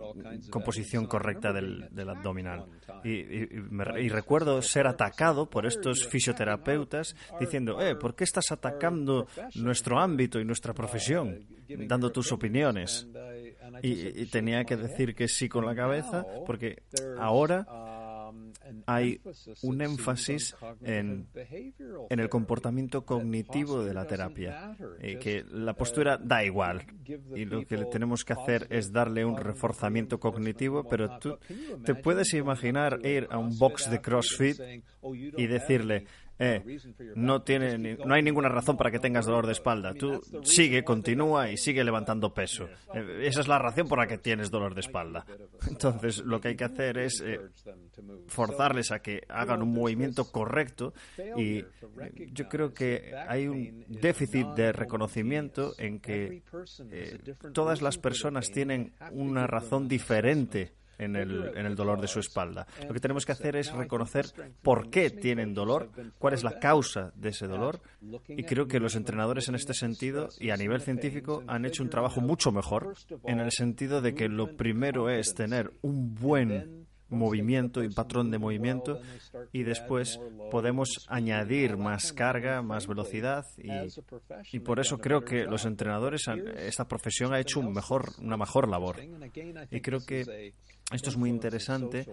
composición 0.49 1.05
correcta 1.05 1.53
del, 1.53 1.87
abdominal. 2.09 2.65
Y, 3.03 4.09
recuerdo 4.09 4.59
ser 4.63 4.87
atacado 4.87 5.51
por 5.51 5.67
estos 5.67 6.07
fisioterapeutas 6.07 7.15
diciendo, 7.39 7.79
eh, 7.79 7.95
¿por 7.95 8.15
qué 8.15 8.23
estás 8.23 8.51
atacando 8.51 9.27
nuestro 9.53 9.99
ámbito 9.99 10.39
y 10.39 10.45
nuestra 10.45 10.73
profesión? 10.73 11.45
Dando 11.69 12.11
tus 12.11 12.31
opiniones. 12.31 13.07
y 13.83 14.25
tenía 14.31 14.63
que 14.63 14.77
decir 14.77 15.13
que 15.13 15.27
sí 15.27 15.47
con 15.47 15.63
la 15.63 15.75
cabeza 15.75 16.25
porque 16.47 16.81
ahora 17.19 17.67
hay 18.85 19.21
un 19.63 19.81
énfasis 19.81 20.55
en, 20.81 21.27
el 22.09 22.29
comportamiento 22.29 23.05
cognitivo 23.05 23.83
de 23.83 23.93
la 23.93 24.05
terapia, 24.05 24.75
eh, 24.99 25.17
que 25.19 25.43
la 25.51 25.73
postura 25.73 26.17
da 26.17 26.43
igual 26.43 26.85
y 27.35 27.45
lo 27.45 27.65
que 27.65 27.77
tenemos 27.85 28.25
que 28.25 28.33
hacer 28.33 28.67
es 28.69 28.91
darle 28.91 29.25
un 29.25 29.37
reforzamiento 29.37 30.19
cognitivo, 30.19 30.87
pero 30.87 31.17
tú 31.19 31.37
te 31.83 31.95
puedes 31.95 32.33
imaginar 32.33 32.99
ir 33.05 33.27
a 33.29 33.37
un 33.37 33.57
box 33.57 33.89
de 33.89 34.01
CrossFit 34.01 34.59
y 35.03 35.47
decirle, 35.47 36.05
eh, 36.39 36.63
no, 37.15 37.43
no 38.05 38.13
hay 38.13 38.21
ninguna 38.21 38.49
razón 38.49 38.77
para 38.77 38.91
que 38.91 38.99
tengas 38.99 39.25
dolor 39.25 39.47
de 39.47 39.53
espalda. 39.53 39.93
Tú 39.93 40.21
sigue, 40.43 40.83
continúa 40.83 41.49
y 41.49 41.57
sigue 41.57 41.83
levantando 41.83 42.33
peso. 42.33 42.67
Eh, 42.93 43.23
esa 43.23 43.41
es 43.41 43.47
la 43.47 43.57
razón 43.57 43.87
por 43.87 43.97
la 43.97 44.07
que 44.07 44.17
tienes 44.17 44.51
dolor 44.51 44.75
de 44.75 44.81
espalda. 44.81 45.25
Entonces, 45.67 46.19
lo 46.19 46.39
que 46.39 46.49
hay 46.49 46.55
que 46.55 46.65
hacer 46.65 46.99
es 46.99 47.21
eh, 47.21 47.39
forzarles 48.27 48.91
a 48.91 48.99
que 48.99 49.21
hagan 49.29 49.63
un 49.63 49.73
movimiento 49.73 50.31
correcto 50.31 50.93
y 51.35 51.63
yo 52.31 52.47
creo 52.47 52.73
que 52.73 53.13
hay 53.27 53.47
un 53.47 53.85
déficit 53.87 54.47
de 54.49 54.71
reconocimiento 54.71 55.73
en 55.77 55.99
que 55.99 56.43
todas 57.53 57.81
las 57.81 57.97
personas 57.97 58.51
tienen 58.51 58.93
una 59.11 59.47
razón 59.47 59.87
diferente 59.87 60.73
en 60.97 61.15
el, 61.15 61.51
en 61.55 61.65
el 61.65 61.75
dolor 61.75 62.01
de 62.01 62.07
su 62.07 62.19
espalda. 62.19 62.67
Lo 62.87 62.93
que 62.93 62.99
tenemos 62.99 63.25
que 63.25 63.31
hacer 63.31 63.55
es 63.55 63.71
reconocer 63.71 64.27
por 64.61 64.89
qué 64.89 65.09
tienen 65.09 65.53
dolor, 65.53 65.89
cuál 66.17 66.33
es 66.33 66.43
la 66.43 66.59
causa 66.59 67.11
de 67.15 67.29
ese 67.29 67.47
dolor, 67.47 67.81
y 68.27 68.43
creo 68.43 68.67
que 68.67 68.79
los 68.79 68.95
entrenadores 68.95 69.47
en 69.49 69.55
este 69.55 69.73
sentido 69.73 70.29
y 70.39 70.49
a 70.49 70.57
nivel 70.57 70.81
científico 70.81 71.43
han 71.47 71.65
hecho 71.65 71.83
un 71.83 71.89
trabajo 71.89 72.21
mucho 72.21 72.51
mejor 72.51 72.93
en 73.25 73.39
el 73.39 73.51
sentido 73.51 74.01
de 74.01 74.15
que 74.15 74.29
lo 74.29 74.55
primero 74.55 75.09
es 75.09 75.33
tener 75.33 75.71
un 75.81 76.15
buen 76.15 76.86
movimiento 77.09 77.83
y 77.83 77.89
patrón 77.89 78.31
de 78.31 78.37
movimiento 78.37 78.99
y 79.51 79.63
después 79.63 80.19
podemos 80.51 81.05
añadir 81.07 81.77
más 81.77 82.13
carga, 82.13 82.61
más 82.61 82.87
velocidad 82.87 83.45
y, 84.51 84.59
por 84.59 84.79
eso 84.79 84.97
creo 84.97 85.21
que 85.21 85.45
los 85.45 85.65
entrenadores, 85.65 86.25
esta 86.57 86.87
profesión 86.87 87.33
ha 87.33 87.39
hecho 87.39 87.59
un 87.59 87.73
mejor, 87.73 88.09
una 88.19 88.37
mejor 88.37 88.67
labor. 88.67 88.97
Y 89.71 89.81
creo 89.81 89.99
que 90.05 90.53
esto 90.91 91.09
es 91.09 91.17
muy 91.17 91.29
interesante. 91.29 92.05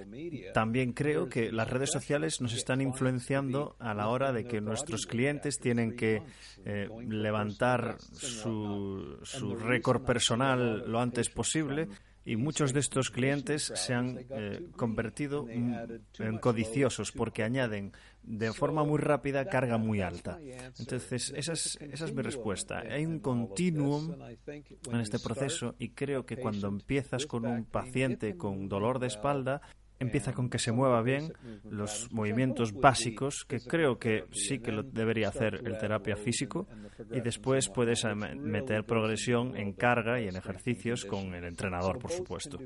También 0.52 0.92
creo 0.92 1.28
que 1.28 1.52
las 1.52 1.70
redes 1.70 1.92
sociales 1.92 2.40
nos 2.40 2.54
están 2.54 2.80
influenciando 2.80 3.76
a 3.78 3.94
la 3.94 4.08
hora 4.08 4.32
de 4.32 4.44
que 4.44 4.60
nuestros 4.60 5.06
clientes 5.06 5.58
tienen 5.60 5.94
que 5.94 6.22
eh, 6.64 6.88
levantar 7.08 7.98
su, 8.00 9.18
su 9.22 9.54
récord 9.54 10.04
personal 10.04 10.90
lo 10.90 11.00
antes 11.00 11.28
posible 11.30 11.88
y 12.24 12.36
muchos 12.36 12.72
de 12.72 12.80
estos 12.80 13.10
clientes 13.10 13.72
se 13.74 13.94
han 13.94 14.18
eh, 14.30 14.66
convertido 14.76 15.46
en 15.48 16.38
codiciosos 16.38 17.12
porque 17.12 17.42
añaden 17.42 17.92
de 18.22 18.52
forma 18.52 18.84
muy 18.84 18.98
rápida 18.98 19.46
carga 19.46 19.76
muy 19.76 20.00
alta. 20.00 20.38
Entonces, 20.78 21.32
esa 21.36 21.52
es, 21.52 21.78
esa 21.80 22.04
es 22.06 22.14
mi 22.14 22.22
respuesta. 22.22 22.78
Hay 22.78 23.04
un 23.04 23.18
continuum 23.20 24.16
en 24.46 25.00
este 25.00 25.18
proceso 25.18 25.74
y 25.78 25.90
creo 25.90 26.24
que 26.24 26.36
cuando 26.36 26.68
empiezas 26.68 27.26
con 27.26 27.44
un 27.44 27.64
paciente 27.64 28.36
con 28.36 28.68
dolor 28.68 28.98
de 28.98 29.08
espalda, 29.08 29.60
empieza 30.04 30.32
con 30.32 30.48
que 30.48 30.58
se 30.58 30.72
mueva 30.72 31.02
bien 31.02 31.32
los 31.68 32.12
movimientos 32.12 32.72
básicos, 32.72 33.44
que 33.44 33.60
creo 33.60 33.98
que 33.98 34.24
sí 34.32 34.58
que 34.58 34.72
lo 34.72 34.82
debería 34.82 35.28
hacer 35.28 35.60
el 35.64 35.78
terapia 35.78 36.16
físico, 36.16 36.66
y 37.12 37.20
después 37.20 37.68
puedes 37.68 38.04
meter 38.36 38.84
progresión 38.84 39.56
en 39.56 39.72
carga 39.72 40.20
y 40.20 40.28
en 40.28 40.36
ejercicios 40.36 41.04
con 41.04 41.34
el 41.34 41.44
entrenador, 41.44 41.98
por 41.98 42.10
supuesto. 42.10 42.58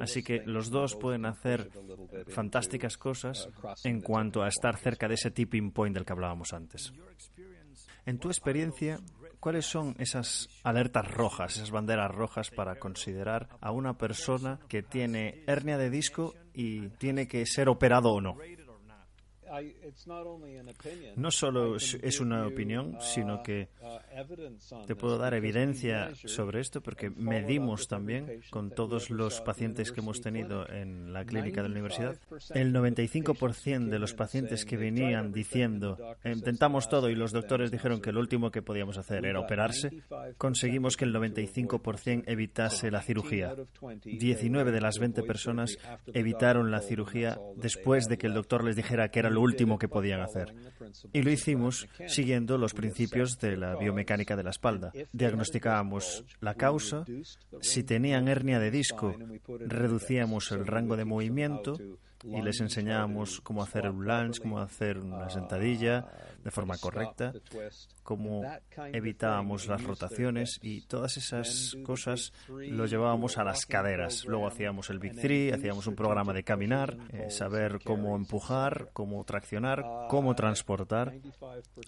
Así 0.00 0.22
que 0.22 0.42
los 0.44 0.70
dos 0.70 0.96
pueden 0.96 1.26
hacer 1.26 1.70
fantásticas 2.28 2.96
cosas 2.96 3.48
en 3.84 4.00
cuanto 4.00 4.42
a 4.42 4.48
estar 4.48 4.76
cerca 4.76 5.08
de 5.08 5.14
ese 5.14 5.30
tipping 5.30 5.70
point 5.72 5.94
del 5.94 6.04
que 6.04 6.12
hablábamos 6.12 6.52
antes. 6.52 6.92
En 8.06 8.18
tu 8.18 8.28
experiencia, 8.28 8.98
¿Cuáles 9.40 9.66
son 9.66 9.94
esas 9.98 10.48
alertas 10.64 11.08
rojas, 11.08 11.56
esas 11.56 11.70
banderas 11.70 12.10
rojas 12.10 12.50
para 12.50 12.76
considerar 12.78 13.48
a 13.60 13.70
una 13.70 13.96
persona 13.96 14.58
que 14.68 14.82
tiene 14.82 15.44
hernia 15.46 15.78
de 15.78 15.90
disco 15.90 16.34
y 16.52 16.88
tiene 16.98 17.28
que 17.28 17.46
ser 17.46 17.68
operado 17.68 18.10
o 18.10 18.20
no? 18.20 18.36
No 21.16 21.30
solo 21.30 21.76
es 21.76 22.20
una 22.20 22.46
opinión, 22.46 22.96
uh, 22.96 23.00
sino 23.00 23.42
que 23.42 23.68
uh, 23.80 24.86
te 24.86 24.94
puedo 24.94 25.18
dar 25.18 25.34
evidencia 25.34 26.14
sobre 26.14 26.60
esto 26.60 26.80
porque 26.80 27.10
medimos 27.10 27.88
también 27.88 28.40
con 28.50 28.70
todos 28.70 29.10
los 29.10 29.40
pacientes 29.40 29.92
que 29.92 30.00
hemos 30.00 30.20
tenido 30.20 30.68
en 30.68 31.12
la 31.12 31.24
clínica 31.24 31.62
de 31.62 31.68
la 31.68 31.72
universidad. 31.72 32.16
El 32.54 32.72
95% 32.74 33.88
de 33.88 33.98
los 33.98 34.14
pacientes 34.14 34.64
que 34.64 34.76
venían 34.76 35.32
diciendo 35.32 35.98
intentamos 36.24 36.88
todo 36.88 37.08
y 37.10 37.14
los 37.14 37.32
doctores 37.32 37.70
dijeron 37.70 38.00
que 38.00 38.12
lo 38.12 38.20
último 38.20 38.50
que 38.50 38.62
podíamos 38.62 38.98
hacer 38.98 39.24
era 39.26 39.40
operarse, 39.40 40.02
conseguimos 40.36 40.96
que 40.96 41.04
el 41.04 41.14
95% 41.14 42.24
evitase 42.26 42.90
la 42.90 43.02
cirugía. 43.02 43.54
19 44.04 44.72
de 44.72 44.80
las 44.80 44.98
20 44.98 45.22
personas 45.22 45.78
evitaron 46.12 46.70
la 46.70 46.80
cirugía 46.80 47.38
después 47.56 48.06
de 48.08 48.18
que 48.18 48.26
el 48.26 48.34
doctor 48.34 48.64
les 48.64 48.76
dijera 48.76 49.10
que 49.10 49.20
era 49.20 49.30
lo 49.30 49.37
último 49.40 49.78
que 49.78 49.88
podían 49.88 50.20
hacer. 50.20 50.54
Y 51.12 51.22
lo 51.22 51.30
hicimos 51.30 51.88
siguiendo 52.06 52.58
los 52.58 52.74
principios 52.74 53.38
de 53.38 53.56
la 53.56 53.76
biomecánica 53.76 54.36
de 54.36 54.42
la 54.42 54.50
espalda. 54.50 54.92
Diagnosticábamos 55.12 56.24
la 56.40 56.54
causa, 56.54 57.04
si 57.60 57.82
tenían 57.84 58.28
hernia 58.28 58.58
de 58.58 58.70
disco, 58.70 59.14
reducíamos 59.60 60.50
el 60.52 60.66
rango 60.66 60.96
de 60.96 61.04
movimiento 61.04 61.78
y 62.24 62.42
les 62.42 62.60
enseñábamos 62.60 63.40
cómo 63.40 63.62
hacer 63.62 63.88
un 63.88 64.04
lunge, 64.04 64.40
cómo 64.40 64.58
hacer 64.58 64.98
una 64.98 65.30
sentadilla 65.30 66.06
de 66.42 66.50
forma 66.50 66.76
correcta, 66.78 67.32
cómo 68.08 68.42
evitábamos 68.94 69.66
las 69.66 69.84
rotaciones 69.84 70.58
y 70.62 70.80
todas 70.86 71.18
esas 71.18 71.76
cosas 71.84 72.32
lo 72.48 72.86
llevábamos 72.86 73.36
a 73.36 73.44
las 73.44 73.66
caderas. 73.66 74.24
Luego 74.24 74.46
hacíamos 74.46 74.88
el 74.88 74.98
Big 74.98 75.14
Three, 75.20 75.52
hacíamos 75.52 75.86
un 75.86 75.94
programa 75.94 76.32
de 76.32 76.42
caminar, 76.42 76.96
eh, 77.12 77.28
saber 77.28 77.80
cómo 77.84 78.16
empujar, 78.16 78.88
cómo 78.94 79.22
traccionar, 79.24 79.84
cómo 80.08 80.34
transportar. 80.34 81.16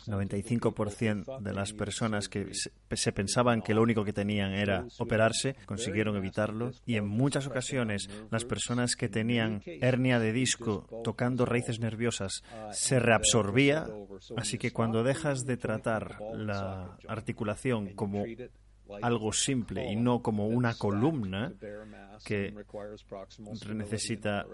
95% 0.09 1.41
de 1.41 1.55
las 1.55 1.73
personas 1.73 2.29
que 2.29 2.51
se 2.53 3.13
pensaban 3.13 3.63
que 3.63 3.73
lo 3.73 3.81
único 3.81 4.05
que 4.05 4.13
tenían 4.13 4.53
era 4.53 4.85
operarse 4.99 5.57
consiguieron 5.65 6.17
evitarlo 6.17 6.73
y 6.85 6.97
en 6.97 7.07
muchas 7.07 7.47
ocasiones 7.47 8.11
las 8.31 8.45
personas 8.45 8.95
que 8.95 9.09
tenían 9.09 9.63
hernia 9.65 10.19
de 10.19 10.35
disco 10.35 10.87
tocando 11.03 11.47
raíces 11.47 11.81
nerviosas 11.81 12.43
se 12.73 13.01
reabsorbía 13.01 13.87
Así 14.37 14.59
que 14.59 14.73
cuando 14.73 15.03
dejas 15.03 15.45
de 15.45 15.57
tratar 15.57 16.10
la 16.37 16.97
articulación 17.09 17.95
como 17.95 18.25
algo 19.03 19.33
simple 19.33 19.91
y 19.91 19.97
no 19.97 20.21
como 20.21 20.49
una 20.49 20.75
columna 20.75 21.53
que 22.25 22.53
necesita 23.75 24.47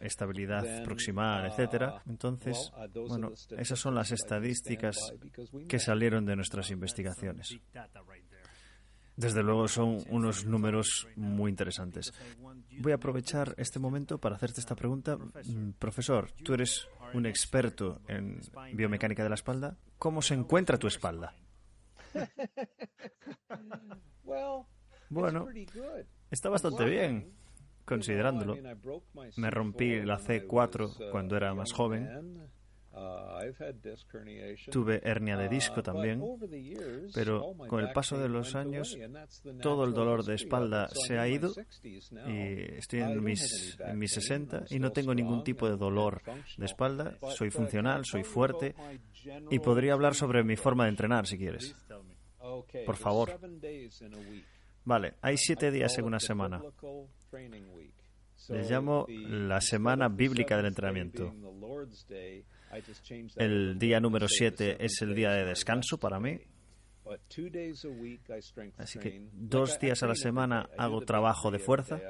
estabilidad 0.00 0.84
proximal, 0.84 1.46
etcétera. 1.46 2.02
Entonces, 2.08 2.70
bueno, 3.08 3.32
esas 3.56 3.78
son 3.78 3.94
las 3.94 4.12
estadísticas 4.12 5.12
que 5.68 5.78
salieron 5.78 6.24
de 6.24 6.36
nuestras 6.36 6.70
investigaciones. 6.70 7.58
Desde 9.16 9.42
luego 9.42 9.68
son 9.68 9.98
unos 10.08 10.46
números 10.46 11.06
muy 11.16 11.50
interesantes. 11.50 12.12
Voy 12.78 12.92
a 12.92 12.94
aprovechar 12.94 13.54
este 13.58 13.78
momento 13.78 14.18
para 14.18 14.36
hacerte 14.36 14.60
esta 14.60 14.74
pregunta. 14.74 15.16
Mm, 15.16 15.72
profesor, 15.78 16.30
tú 16.42 16.54
eres 16.54 16.88
un 17.12 17.26
experto 17.26 18.00
en 18.08 18.40
biomecánica 18.72 19.22
de 19.22 19.28
la 19.28 19.34
espalda. 19.34 19.76
¿Cómo 20.02 20.20
se 20.20 20.34
encuentra 20.34 20.78
tu 20.78 20.88
espalda? 20.88 21.32
Bueno, 25.08 25.46
está 26.30 26.48
bastante 26.48 26.86
bien, 26.86 27.34
considerándolo. 27.84 28.56
Me 29.36 29.50
rompí 29.50 30.00
la 30.00 30.18
C4 30.18 31.10
cuando 31.10 31.36
era 31.36 31.54
más 31.54 31.72
joven 31.72 32.08
Uh, 32.08 32.48
Tuve 34.70 35.00
hernia 35.02 35.36
de 35.36 35.48
disco 35.48 35.80
uh, 35.80 35.82
también, 35.82 36.22
pero 37.14 37.54
con 37.68 37.80
el 37.80 37.92
paso 37.92 38.18
de 38.18 38.28
los 38.28 38.54
años 38.54 38.98
todo 39.60 39.84
el 39.84 39.94
dolor 39.94 40.24
de 40.24 40.34
espalda 40.34 40.88
se 40.88 41.18
ha 41.18 41.26
ido 41.26 41.54
y 41.82 42.76
estoy 42.76 43.00
en 43.00 43.22
mis, 43.24 43.78
en 43.80 43.98
mis 43.98 44.12
60 44.12 44.64
y 44.70 44.78
no 44.78 44.92
tengo 44.92 45.14
ningún 45.14 45.42
tipo 45.42 45.68
de 45.68 45.76
dolor 45.76 46.22
de 46.56 46.66
espalda. 46.66 47.18
Soy 47.30 47.50
funcional, 47.50 48.04
soy 48.04 48.24
fuerte 48.24 48.74
y 49.50 49.58
podría 49.58 49.94
hablar 49.94 50.14
sobre 50.14 50.44
mi 50.44 50.56
forma 50.56 50.84
de 50.84 50.90
entrenar 50.90 51.26
si 51.26 51.38
quieres. 51.38 51.74
Por 52.84 52.96
favor. 52.96 53.38
Vale, 54.84 55.14
hay 55.22 55.36
siete 55.36 55.70
días 55.70 55.96
en 55.98 56.04
una 56.04 56.20
semana. 56.20 56.60
Les 58.48 58.70
llamo 58.70 59.06
la 59.08 59.60
semana 59.60 60.08
bíblica 60.08 60.56
del 60.56 60.66
entrenamiento. 60.66 61.32
El 63.36 63.78
día 63.78 64.00
número 64.00 64.26
7 64.28 64.84
es 64.84 65.02
el 65.02 65.14
día 65.14 65.30
de 65.32 65.44
descanso 65.44 65.98
para 65.98 66.18
mí. 66.18 66.38
Así 68.78 68.98
que 68.98 69.28
dos 69.32 69.78
días 69.80 70.02
a 70.02 70.06
la 70.06 70.14
semana 70.14 70.68
hago 70.78 71.00
trabajo 71.02 71.50
de 71.50 71.58
fuerza, 71.58 72.00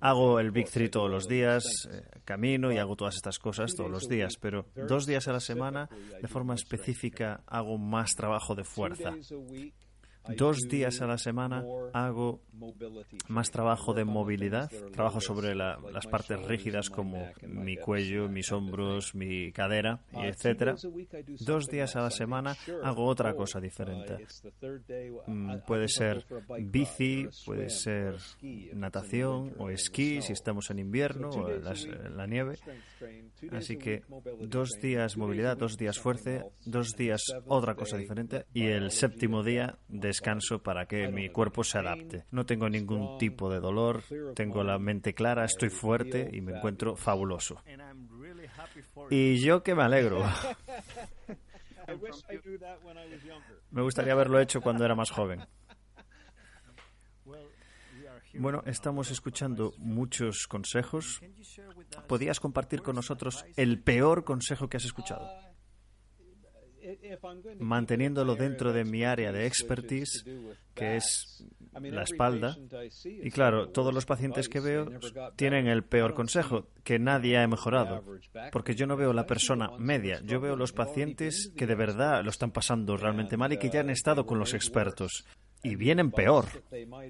hago 0.00 0.40
el 0.40 0.50
Big 0.50 0.68
Three 0.68 0.88
todos 0.88 1.10
los 1.10 1.28
días, 1.28 1.64
eh, 1.90 2.02
camino 2.24 2.72
y 2.72 2.78
hago 2.78 2.96
todas 2.96 3.14
estas 3.14 3.38
cosas 3.38 3.74
todos 3.74 3.90
los 3.90 4.08
días, 4.08 4.36
pero 4.40 4.66
dos 4.74 5.06
días 5.06 5.28
a 5.28 5.32
la 5.32 5.40
semana 5.40 5.88
de 6.20 6.28
forma 6.28 6.54
específica 6.54 7.42
hago 7.46 7.78
más 7.78 8.14
trabajo 8.14 8.54
de 8.54 8.64
fuerza. 8.64 9.14
Dos 10.28 10.58
días 10.68 11.00
a 11.00 11.06
la 11.06 11.18
semana 11.18 11.64
hago 11.92 12.40
más 13.28 13.50
trabajo 13.50 13.92
de 13.92 14.04
movilidad, 14.04 14.70
trabajo 14.92 15.20
sobre 15.20 15.54
las 15.54 16.06
partes 16.06 16.40
rígidas 16.46 16.90
como 16.90 17.28
mi 17.42 17.76
cuello, 17.76 18.28
mis 18.28 18.52
hombros, 18.52 19.14
mi 19.14 19.52
cadera, 19.52 20.00
etcétera. 20.12 20.76
Dos 21.40 21.66
días 21.66 21.96
a 21.96 22.02
la 22.02 22.10
semana 22.10 22.56
hago 22.82 23.06
otra 23.06 23.34
cosa 23.34 23.60
diferente. 23.60 24.26
Mm, 25.26 25.56
puede 25.66 25.88
ser 25.88 26.24
bici, 26.60 27.28
puede 27.44 27.68
ser 27.68 28.16
natación 28.74 29.54
o 29.58 29.70
esquí 29.70 30.22
si 30.22 30.32
estamos 30.32 30.70
en 30.70 30.78
invierno 30.78 31.30
o 31.30 31.50
en 31.50 32.16
la 32.16 32.26
nieve. 32.26 32.58
Así 33.50 33.76
que 33.76 34.02
dos 34.40 34.70
días 34.80 35.16
movilidad, 35.16 35.56
dos 35.56 35.76
días 35.76 35.98
fuerza, 35.98 36.44
dos 36.64 36.94
días 36.96 37.22
otra 37.46 37.74
cosa 37.74 37.96
diferente 37.96 38.46
y 38.54 38.66
el 38.66 38.90
séptimo 38.90 39.42
día 39.42 39.78
de 39.88 40.11
descanso 40.12 40.62
para 40.62 40.86
que 40.86 41.08
mi 41.08 41.30
cuerpo 41.30 41.64
se 41.64 41.78
adapte. 41.78 42.24
No 42.30 42.44
tengo 42.44 42.68
ningún 42.68 43.18
tipo 43.18 43.50
de 43.50 43.60
dolor, 43.60 44.02
tengo 44.34 44.62
la 44.62 44.78
mente 44.78 45.14
clara, 45.14 45.44
estoy 45.44 45.70
fuerte 45.70 46.28
y 46.32 46.40
me 46.42 46.56
encuentro 46.56 46.96
fabuloso. 46.96 47.62
Y 49.10 49.38
yo 49.38 49.62
que 49.62 49.74
me 49.74 49.82
alegro. 49.82 50.22
Me 53.72 53.82
gustaría 53.82 54.12
haberlo 54.12 54.38
hecho 54.38 54.60
cuando 54.60 54.84
era 54.84 54.94
más 54.94 55.10
joven. 55.10 55.44
Bueno, 58.34 58.62
estamos 58.66 59.10
escuchando 59.10 59.74
muchos 59.78 60.46
consejos. 60.46 61.20
¿Podrías 62.06 62.38
compartir 62.38 62.82
con 62.82 62.94
nosotros 62.94 63.44
el 63.56 63.82
peor 63.82 64.24
consejo 64.24 64.68
que 64.68 64.76
has 64.76 64.84
escuchado? 64.84 65.28
Manteniéndolo 67.58 68.36
dentro 68.36 68.72
de 68.72 68.84
mi 68.84 69.04
área 69.04 69.32
de 69.32 69.46
expertise, 69.46 70.24
que 70.74 70.96
es 70.96 71.44
la 71.74 72.02
espalda. 72.02 72.56
Y 73.04 73.30
claro, 73.30 73.68
todos 73.68 73.92
los 73.92 74.06
pacientes 74.06 74.48
que 74.48 74.60
veo 74.60 74.88
tienen 75.36 75.66
el 75.66 75.84
peor 75.84 76.14
consejo, 76.14 76.66
que 76.84 76.98
nadie 76.98 77.38
ha 77.38 77.46
mejorado. 77.48 78.04
Porque 78.50 78.74
yo 78.74 78.86
no 78.86 78.96
veo 78.96 79.12
la 79.12 79.26
persona 79.26 79.70
media, 79.78 80.20
yo 80.24 80.40
veo 80.40 80.56
los 80.56 80.72
pacientes 80.72 81.52
que 81.56 81.66
de 81.66 81.74
verdad 81.74 82.22
lo 82.24 82.30
están 82.30 82.50
pasando 82.50 82.96
realmente 82.96 83.36
mal 83.36 83.52
y 83.52 83.58
que 83.58 83.70
ya 83.70 83.80
han 83.80 83.90
estado 83.90 84.26
con 84.26 84.38
los 84.38 84.54
expertos 84.54 85.24
y 85.62 85.76
vienen 85.76 86.10
peor. 86.10 86.46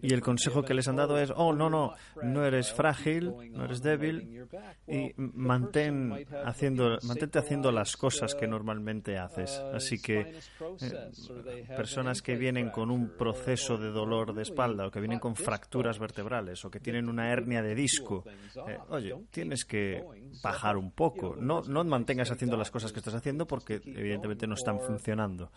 Y 0.03 0.13
el 0.13 0.21
consejo 0.21 0.63
que 0.63 0.75
les 0.75 0.87
han 0.89 0.97
dado 0.97 1.19
es, 1.19 1.33
oh, 1.35 1.53
no, 1.53 1.71
no, 1.71 1.95
no 2.23 2.45
eres 2.45 2.73
frágil, 2.73 3.33
no 3.51 3.65
eres 3.65 3.83
débil 3.83 4.47
y 4.87 5.13
mantén 5.17 6.27
haciendo, 6.45 6.99
mantente 7.03 7.39
haciendo 7.39 7.73
las 7.73 7.97
cosas 7.97 8.35
que 8.35 8.47
normalmente 8.47 9.17
haces. 9.17 9.59
Así 9.73 10.01
que 10.01 10.35
eh, 10.81 11.65
personas 11.69 12.21
que 12.21 12.37
vienen 12.37 12.71
con 12.71 12.91
un 12.91 13.17
proceso 13.17 13.79
de 13.79 13.91
dolor 13.91 14.35
de 14.35 14.43
espalda 14.43 14.87
o 14.87 14.91
que 14.91 15.01
vienen 15.01 15.19
con 15.19 15.35
fracturas 15.35 15.99
vertebrales 15.99 16.65
o 16.65 16.71
que 16.71 16.81
tienen 16.81 17.09
una 17.09 17.33
hernia 17.33 17.63
de 17.63 17.75
disco, 17.75 18.25
eh, 18.69 18.79
oye, 18.91 19.15
tienes 19.31 19.65
que 19.65 20.05
bajar 20.43 20.77
un 20.77 20.91
poco. 20.91 21.37
No, 21.39 21.63
no 21.63 21.85
mantengas 21.85 22.31
haciendo 22.31 22.57
las 22.57 22.71
cosas 22.71 22.93
que 22.93 22.99
estás 22.99 23.15
haciendo 23.15 23.47
porque 23.47 23.81
evidentemente 23.85 24.47
no 24.47 24.55
están 24.55 24.79
funcionando. 24.81 25.51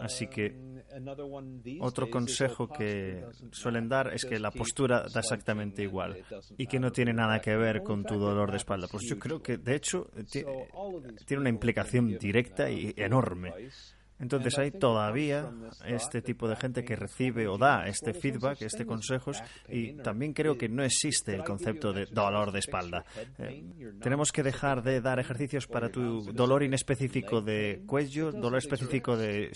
Así 0.00 0.26
que 0.26 0.79
otro 1.80 2.10
consejo 2.10 2.68
que 2.68 3.24
suelen 3.52 3.88
dar 3.88 4.12
es 4.12 4.24
que 4.24 4.38
la 4.38 4.50
postura 4.50 5.06
da 5.12 5.20
exactamente 5.20 5.82
igual 5.82 6.22
y 6.56 6.66
que 6.66 6.80
no 6.80 6.90
tiene 6.90 7.12
nada 7.12 7.40
que 7.40 7.56
ver 7.56 7.82
con 7.82 8.04
tu 8.04 8.18
dolor 8.18 8.50
de 8.50 8.56
espalda. 8.56 8.88
Pues 8.90 9.04
yo 9.06 9.18
creo 9.18 9.42
que, 9.42 9.58
de 9.58 9.76
hecho, 9.76 10.10
tiene 11.26 11.40
una 11.40 11.50
implicación 11.50 12.18
directa 12.18 12.70
y 12.70 12.92
enorme. 12.96 13.52
Entonces 14.20 14.58
hay 14.58 14.70
todavía 14.70 15.50
este 15.86 16.22
tipo 16.22 16.48
de 16.48 16.56
gente 16.56 16.84
que 16.84 16.94
recibe 16.94 17.48
o 17.48 17.56
da 17.56 17.86
este 17.86 18.12
feedback, 18.12 18.62
este 18.62 18.84
consejos, 18.84 19.42
y 19.68 19.94
también 19.94 20.32
creo 20.32 20.56
que 20.56 20.68
no 20.68 20.84
existe 20.84 21.34
el 21.34 21.42
concepto 21.42 21.92
de 21.92 22.06
dolor 22.06 22.52
de 22.52 22.58
espalda. 22.58 23.04
Eh, 23.38 23.64
tenemos 24.00 24.30
que 24.30 24.42
dejar 24.42 24.82
de 24.82 25.00
dar 25.00 25.18
ejercicios 25.18 25.66
para 25.66 25.88
tu 25.88 26.22
dolor 26.32 26.62
inespecífico 26.62 27.40
de 27.40 27.82
cuello, 27.86 28.30
dolor 28.30 28.58
específico 28.58 29.16
de, 29.16 29.50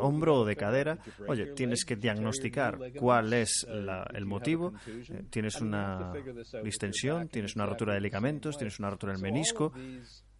hombro 0.00 0.40
o 0.40 0.44
de 0.44 0.56
cadera. 0.56 0.98
Oye, 1.26 1.46
tienes 1.54 1.84
que 1.84 1.96
diagnosticar 1.96 2.78
cuál 2.98 3.32
es 3.32 3.66
el 3.68 4.26
motivo. 4.26 4.72
Eh, 4.86 5.24
tienes 5.30 5.60
una 5.60 6.12
distensión, 6.62 7.28
tienes 7.28 7.56
una 7.56 7.66
rotura 7.66 7.94
de 7.94 8.00
ligamentos, 8.00 8.56
tienes 8.56 8.78
una 8.78 8.90
rotura 8.90 9.12
del 9.12 9.22
menisco 9.22 9.72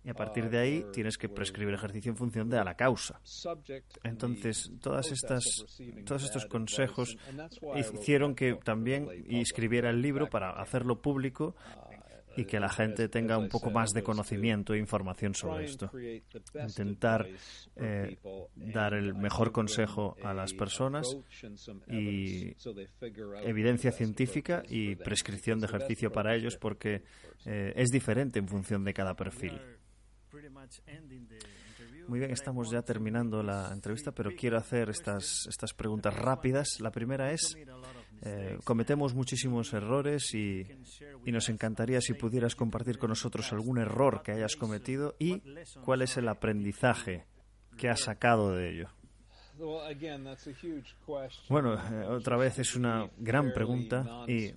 y 0.07 0.11
a 0.11 0.15
partir 0.15 0.49
de 0.49 0.59
ahí 0.59 0.87
tienes 0.93 1.19
que 1.19 1.29
prescribir 1.29 1.75
ejercicio 1.75 2.13
en 2.13 2.17
función 2.17 2.49
de 2.49 2.63
la 2.63 2.77
causa. 2.77 3.21
Entonces, 4.05 4.71
todas 4.81 5.11
estas, 5.11 5.45
todos 6.05 6.23
estos 6.23 6.47
consejos 6.47 7.19
hicieron 7.75 8.37
que 8.37 8.55
también 8.55 9.09
escribiera 9.29 9.91
el 9.91 10.01
libro 10.01 10.29
para 10.31 10.51
hacerlo 10.51 11.03
público 11.03 11.57
y 12.37 12.45
que 12.45 12.61
la 12.61 12.69
gente 12.69 13.09
tenga 13.09 13.39
un 13.39 13.49
poco 13.49 13.71
más 13.71 13.91
de 13.91 14.03
conocimiento 14.03 14.75
e 14.75 14.79
información 14.79 15.35
sobre 15.35 15.65
esto. 15.65 15.91
Intentar 16.55 17.27
eh, 17.75 18.19
dar 18.55 18.95
el 18.95 19.15
mejor 19.15 19.51
consejo 19.51 20.17
a 20.23 20.35
las 20.35 20.53
personas 20.53 21.17
y 21.89 22.55
evidencia 23.43 23.91
científica 23.91 24.63
y 24.69 24.95
prescripción 24.97 25.59
de 25.61 25.67
ejercicio 25.67 26.13
para 26.13 26.35
ellos 26.37 26.57
porque 26.57 27.03
eh, 27.45 27.73
es 27.75 27.89
diferente 27.89 28.39
en 28.39 28.47
función 28.47 28.85
de 28.85 28.93
cada 28.95 29.15
perfil. 29.15 29.59
Muy 32.09 32.19
bien, 32.21 32.31
estamos 32.31 32.71
ya 32.71 32.83
terminando 32.83 33.43
la 33.43 33.71
entrevista, 33.73 34.13
pero 34.13 34.31
quiero 34.37 34.59
hacer 34.59 34.91
estas, 34.91 35.47
estas 35.49 35.73
preguntas 35.75 36.15
rápidas. 36.15 36.81
La 36.81 36.91
primera 36.91 37.33
es, 37.33 37.57
eh, 38.23 38.59
cometemos 38.65 39.15
muchísimos 39.15 39.73
errores 39.73 40.35
y, 40.35 40.67
y, 41.25 41.33
nos 41.33 41.49
encantaría 41.49 42.01
si 42.01 42.15
pudieras 42.15 42.55
compartir 42.55 42.99
con 42.99 43.11
nosotros 43.11 43.53
algún 43.53 43.79
error 43.79 44.23
que 44.23 44.33
hayas 44.33 44.57
cometido 44.57 45.17
y 45.19 45.43
cuál 45.85 46.03
es 46.03 46.17
el 46.17 46.29
aprendizaje 46.29 47.25
que 47.77 47.89
has 47.89 48.01
sacado 48.01 48.55
de 48.55 48.71
ello. 48.71 48.89
Bueno, 51.49 51.75
eh, 51.75 52.07
otra 52.09 52.37
vez 52.37 52.59
es 52.59 52.77
una 52.77 53.09
gran 53.17 53.53
pregunta 53.53 54.25
y, 54.27 54.53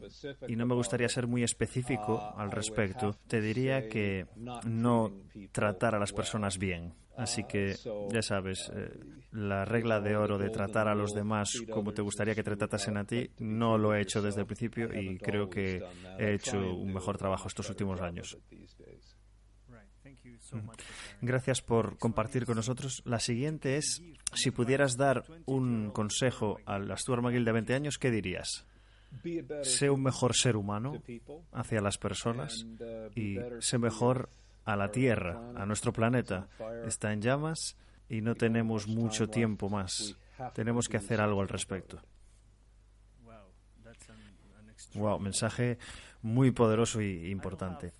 y, 0.47 0.55
no 0.55 0.65
me 0.65 0.75
gustaría 0.75 1.07
ser 1.07 1.27
muy 1.27 1.43
específico 1.43 2.15
uh, 2.15 2.39
al 2.39 2.51
respecto. 2.51 3.15
Te 3.27 3.41
diría 3.41 3.87
que 3.87 4.25
no 4.65 5.11
tratar 5.51 5.95
a 5.95 5.99
las 5.99 6.13
personas 6.13 6.57
bien. 6.57 6.93
Así 7.15 7.41
uh, 7.41 7.47
que, 7.47 7.75
ya 8.11 8.21
sabes, 8.21 8.71
eh, 8.73 8.97
la 9.33 9.65
regla 9.65 9.99
de 9.99 10.15
oro 10.15 10.37
de 10.37 10.49
tratar 10.49 10.87
a 10.87 10.95
los 10.95 11.13
demás 11.13 11.61
como 11.69 11.93
te 11.93 12.01
gustaría 12.01 12.33
que 12.33 12.43
te 12.43 12.55
tratasen 12.55 12.97
a 12.97 13.03
ti, 13.03 13.29
no 13.39 13.77
lo 13.77 13.93
he 13.93 14.01
hecho 14.01 14.21
desde 14.21 14.41
el 14.41 14.47
principio 14.47 14.89
y 14.93 15.17
creo 15.17 15.49
que 15.49 15.83
he 16.17 16.33
hecho 16.33 16.57
un 16.57 16.93
mejor 16.93 17.17
trabajo 17.17 17.47
estos 17.47 17.69
últimos 17.69 17.99
años. 18.01 18.37
Gracias 21.21 21.61
por 21.61 21.97
compartir 21.97 22.45
con 22.45 22.55
nosotros. 22.55 23.01
La 23.05 23.19
siguiente 23.19 23.77
es, 23.77 24.01
si 24.33 24.51
pudieras 24.51 24.97
dar 24.97 25.23
un 25.45 25.91
consejo 25.91 26.59
al 26.65 26.95
Stuart 26.97 27.23
McGill 27.23 27.45
de 27.45 27.51
20 27.51 27.73
años, 27.73 27.97
¿qué 27.97 28.11
dirías? 28.11 28.65
Sé 29.63 29.89
un 29.89 30.03
mejor 30.03 30.35
ser 30.35 30.55
humano 30.55 31.01
hacia 31.51 31.81
las 31.81 31.97
personas 31.97 32.65
y 33.15 33.37
sé 33.59 33.77
mejor 33.77 34.29
a 34.65 34.75
la 34.75 34.91
Tierra, 34.91 35.51
a 35.55 35.65
nuestro 35.65 35.91
planeta. 35.91 36.47
Está 36.85 37.11
en 37.11 37.21
llamas 37.21 37.75
y 38.07 38.21
no 38.21 38.35
tenemos 38.35 38.87
mucho 38.87 39.27
tiempo 39.27 39.69
más. 39.69 40.15
Tenemos 40.53 40.87
que 40.87 40.97
hacer 40.97 41.21
algo 41.21 41.41
al 41.41 41.49
respecto. 41.49 41.99
Wow, 44.95 45.19
mensaje 45.19 45.77
muy 46.21 46.51
poderoso 46.51 47.01
y 47.01 47.29
importante. 47.29 47.93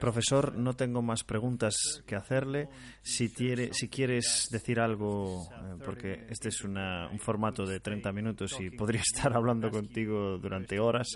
Profesor, 0.00 0.56
no 0.56 0.74
tengo 0.74 1.02
más 1.02 1.24
preguntas 1.24 1.74
que 2.06 2.16
hacerle. 2.16 2.68
Si, 3.02 3.28
si 3.28 3.88
quieres 3.88 4.48
decir 4.50 4.80
algo, 4.80 5.44
eh, 5.52 5.76
porque 5.84 6.26
este 6.28 6.48
es 6.48 6.64
un 6.64 7.18
formato 7.18 7.66
de 7.66 7.80
30 7.80 8.10
minutos 8.12 8.58
y 8.60 8.70
podría 8.70 9.00
estar 9.14 9.36
hablando 9.36 9.70
contigo 9.70 10.38
durante 10.38 10.80
horas 10.80 11.06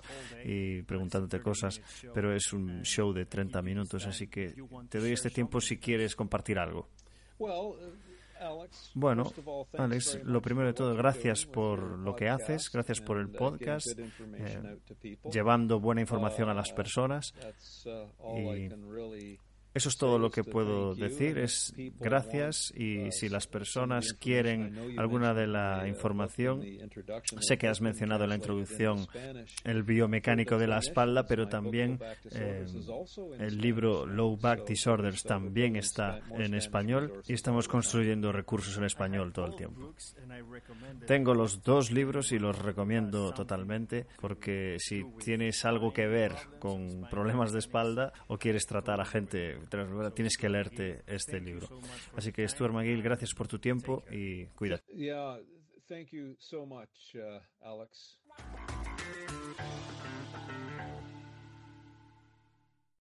y 0.45 0.83
preguntándote 0.83 1.41
cosas, 1.41 1.81
pero 2.13 2.35
es 2.35 2.53
un 2.53 2.83
show 2.83 3.13
de 3.13 3.27
30 3.27 3.63
minutos, 3.63 4.07
así 4.07 4.29
que 4.29 4.55
te 4.89 4.99
doy 4.99 5.13
este 5.13 5.31
tiempo 5.31 5.61
si 5.61 5.79
quieres 5.79 6.15
compartir 6.15 6.59
algo. 6.59 6.89
Bueno, 8.95 9.33
Alex, 9.79 10.21
lo 10.25 10.41
primero 10.43 10.69
de 10.69 10.75
todo, 10.75 10.95
gracias 10.95 11.47
por 11.47 11.99
lo 11.99 12.15
que 12.15 12.29
haces, 12.29 12.71
gracias 12.73 13.01
por 13.01 13.19
el 13.19 13.31
podcast, 13.31 13.87
eh, 14.37 14.79
llevando 15.31 15.81
buena 15.81 16.01
información 16.01 16.49
a 16.49 16.55
las 16.55 16.73
personas. 16.73 17.33
Y 18.37 18.69
eso 19.75 19.89
es 19.89 19.97
todo 19.97 20.19
lo 20.19 20.31
que 20.31 20.45
puedo 20.45 20.95
decir. 20.95 21.37
Es 21.39 21.75
gracias 21.99 22.73
y 22.77 23.11
si 23.11 23.29
las 23.29 23.49
personas 23.49 24.13
quieren 24.15 24.95
alguna 24.99 25.35
de 25.35 25.49
la 25.49 25.89
información, 25.89 26.63
sé 27.41 27.59
que 27.59 27.67
has 27.67 27.81
mencionado 27.81 28.25
en 28.25 28.31
la 28.31 28.37
introducción 28.37 29.07
el 29.65 29.83
biomecánico 29.83 30.59
de 30.59 30.69
la 30.69 30.79
espalda, 30.79 31.27
pero 31.27 31.49
también 31.49 31.99
eh, 32.31 32.65
el 33.41 33.59
libro 33.59 34.07
Low 34.07 34.37
Back 34.37 34.65
Disorders 34.67 35.25
también 35.25 35.75
está 35.75 36.21
en 36.39 36.55
español 36.55 37.23
y 37.27 37.33
estamos 37.33 37.67
construyendo 37.67 38.31
recursos 38.31 38.77
en 38.79 38.85
español 38.85 39.33
todo 39.33 39.47
el 39.47 39.57
tiempo. 39.57 39.93
Tengo 41.07 41.35
los 41.35 41.63
dos 41.63 41.91
libros 41.91 42.31
y 42.31 42.39
los 42.39 42.59
recomiendo 42.59 43.33
totalmente 43.33 44.07
porque 44.21 44.77
si 44.79 45.05
tienes 45.19 45.65
algo 45.65 45.93
que 45.93 46.07
ver 46.07 46.33
con 46.61 47.09
problemas 47.11 47.53
de 47.53 47.59
espalda 47.59 48.13
o 48.29 48.39
quieres 48.39 48.67
tratar 48.67 49.01
a 49.01 49.05
gente 49.05 49.59
tienes 50.15 50.37
que 50.37 50.49
leerte 50.49 51.03
este 51.07 51.41
libro. 51.41 51.69
Así 52.17 52.33
que 52.33 52.47
Stuart 52.49 52.73
McGill, 52.73 53.03
gracias 53.03 53.35
por 53.35 53.49
tu 53.49 53.59
tiempo 53.59 54.05
y 54.11 54.47
cuídate. 54.49 54.85
Yeah, 54.95 55.39
thank 55.89 56.09
you 56.11 56.37
so 56.39 56.67
much, 56.67 57.15
uh, 57.15 57.41
Alex. 57.61 58.21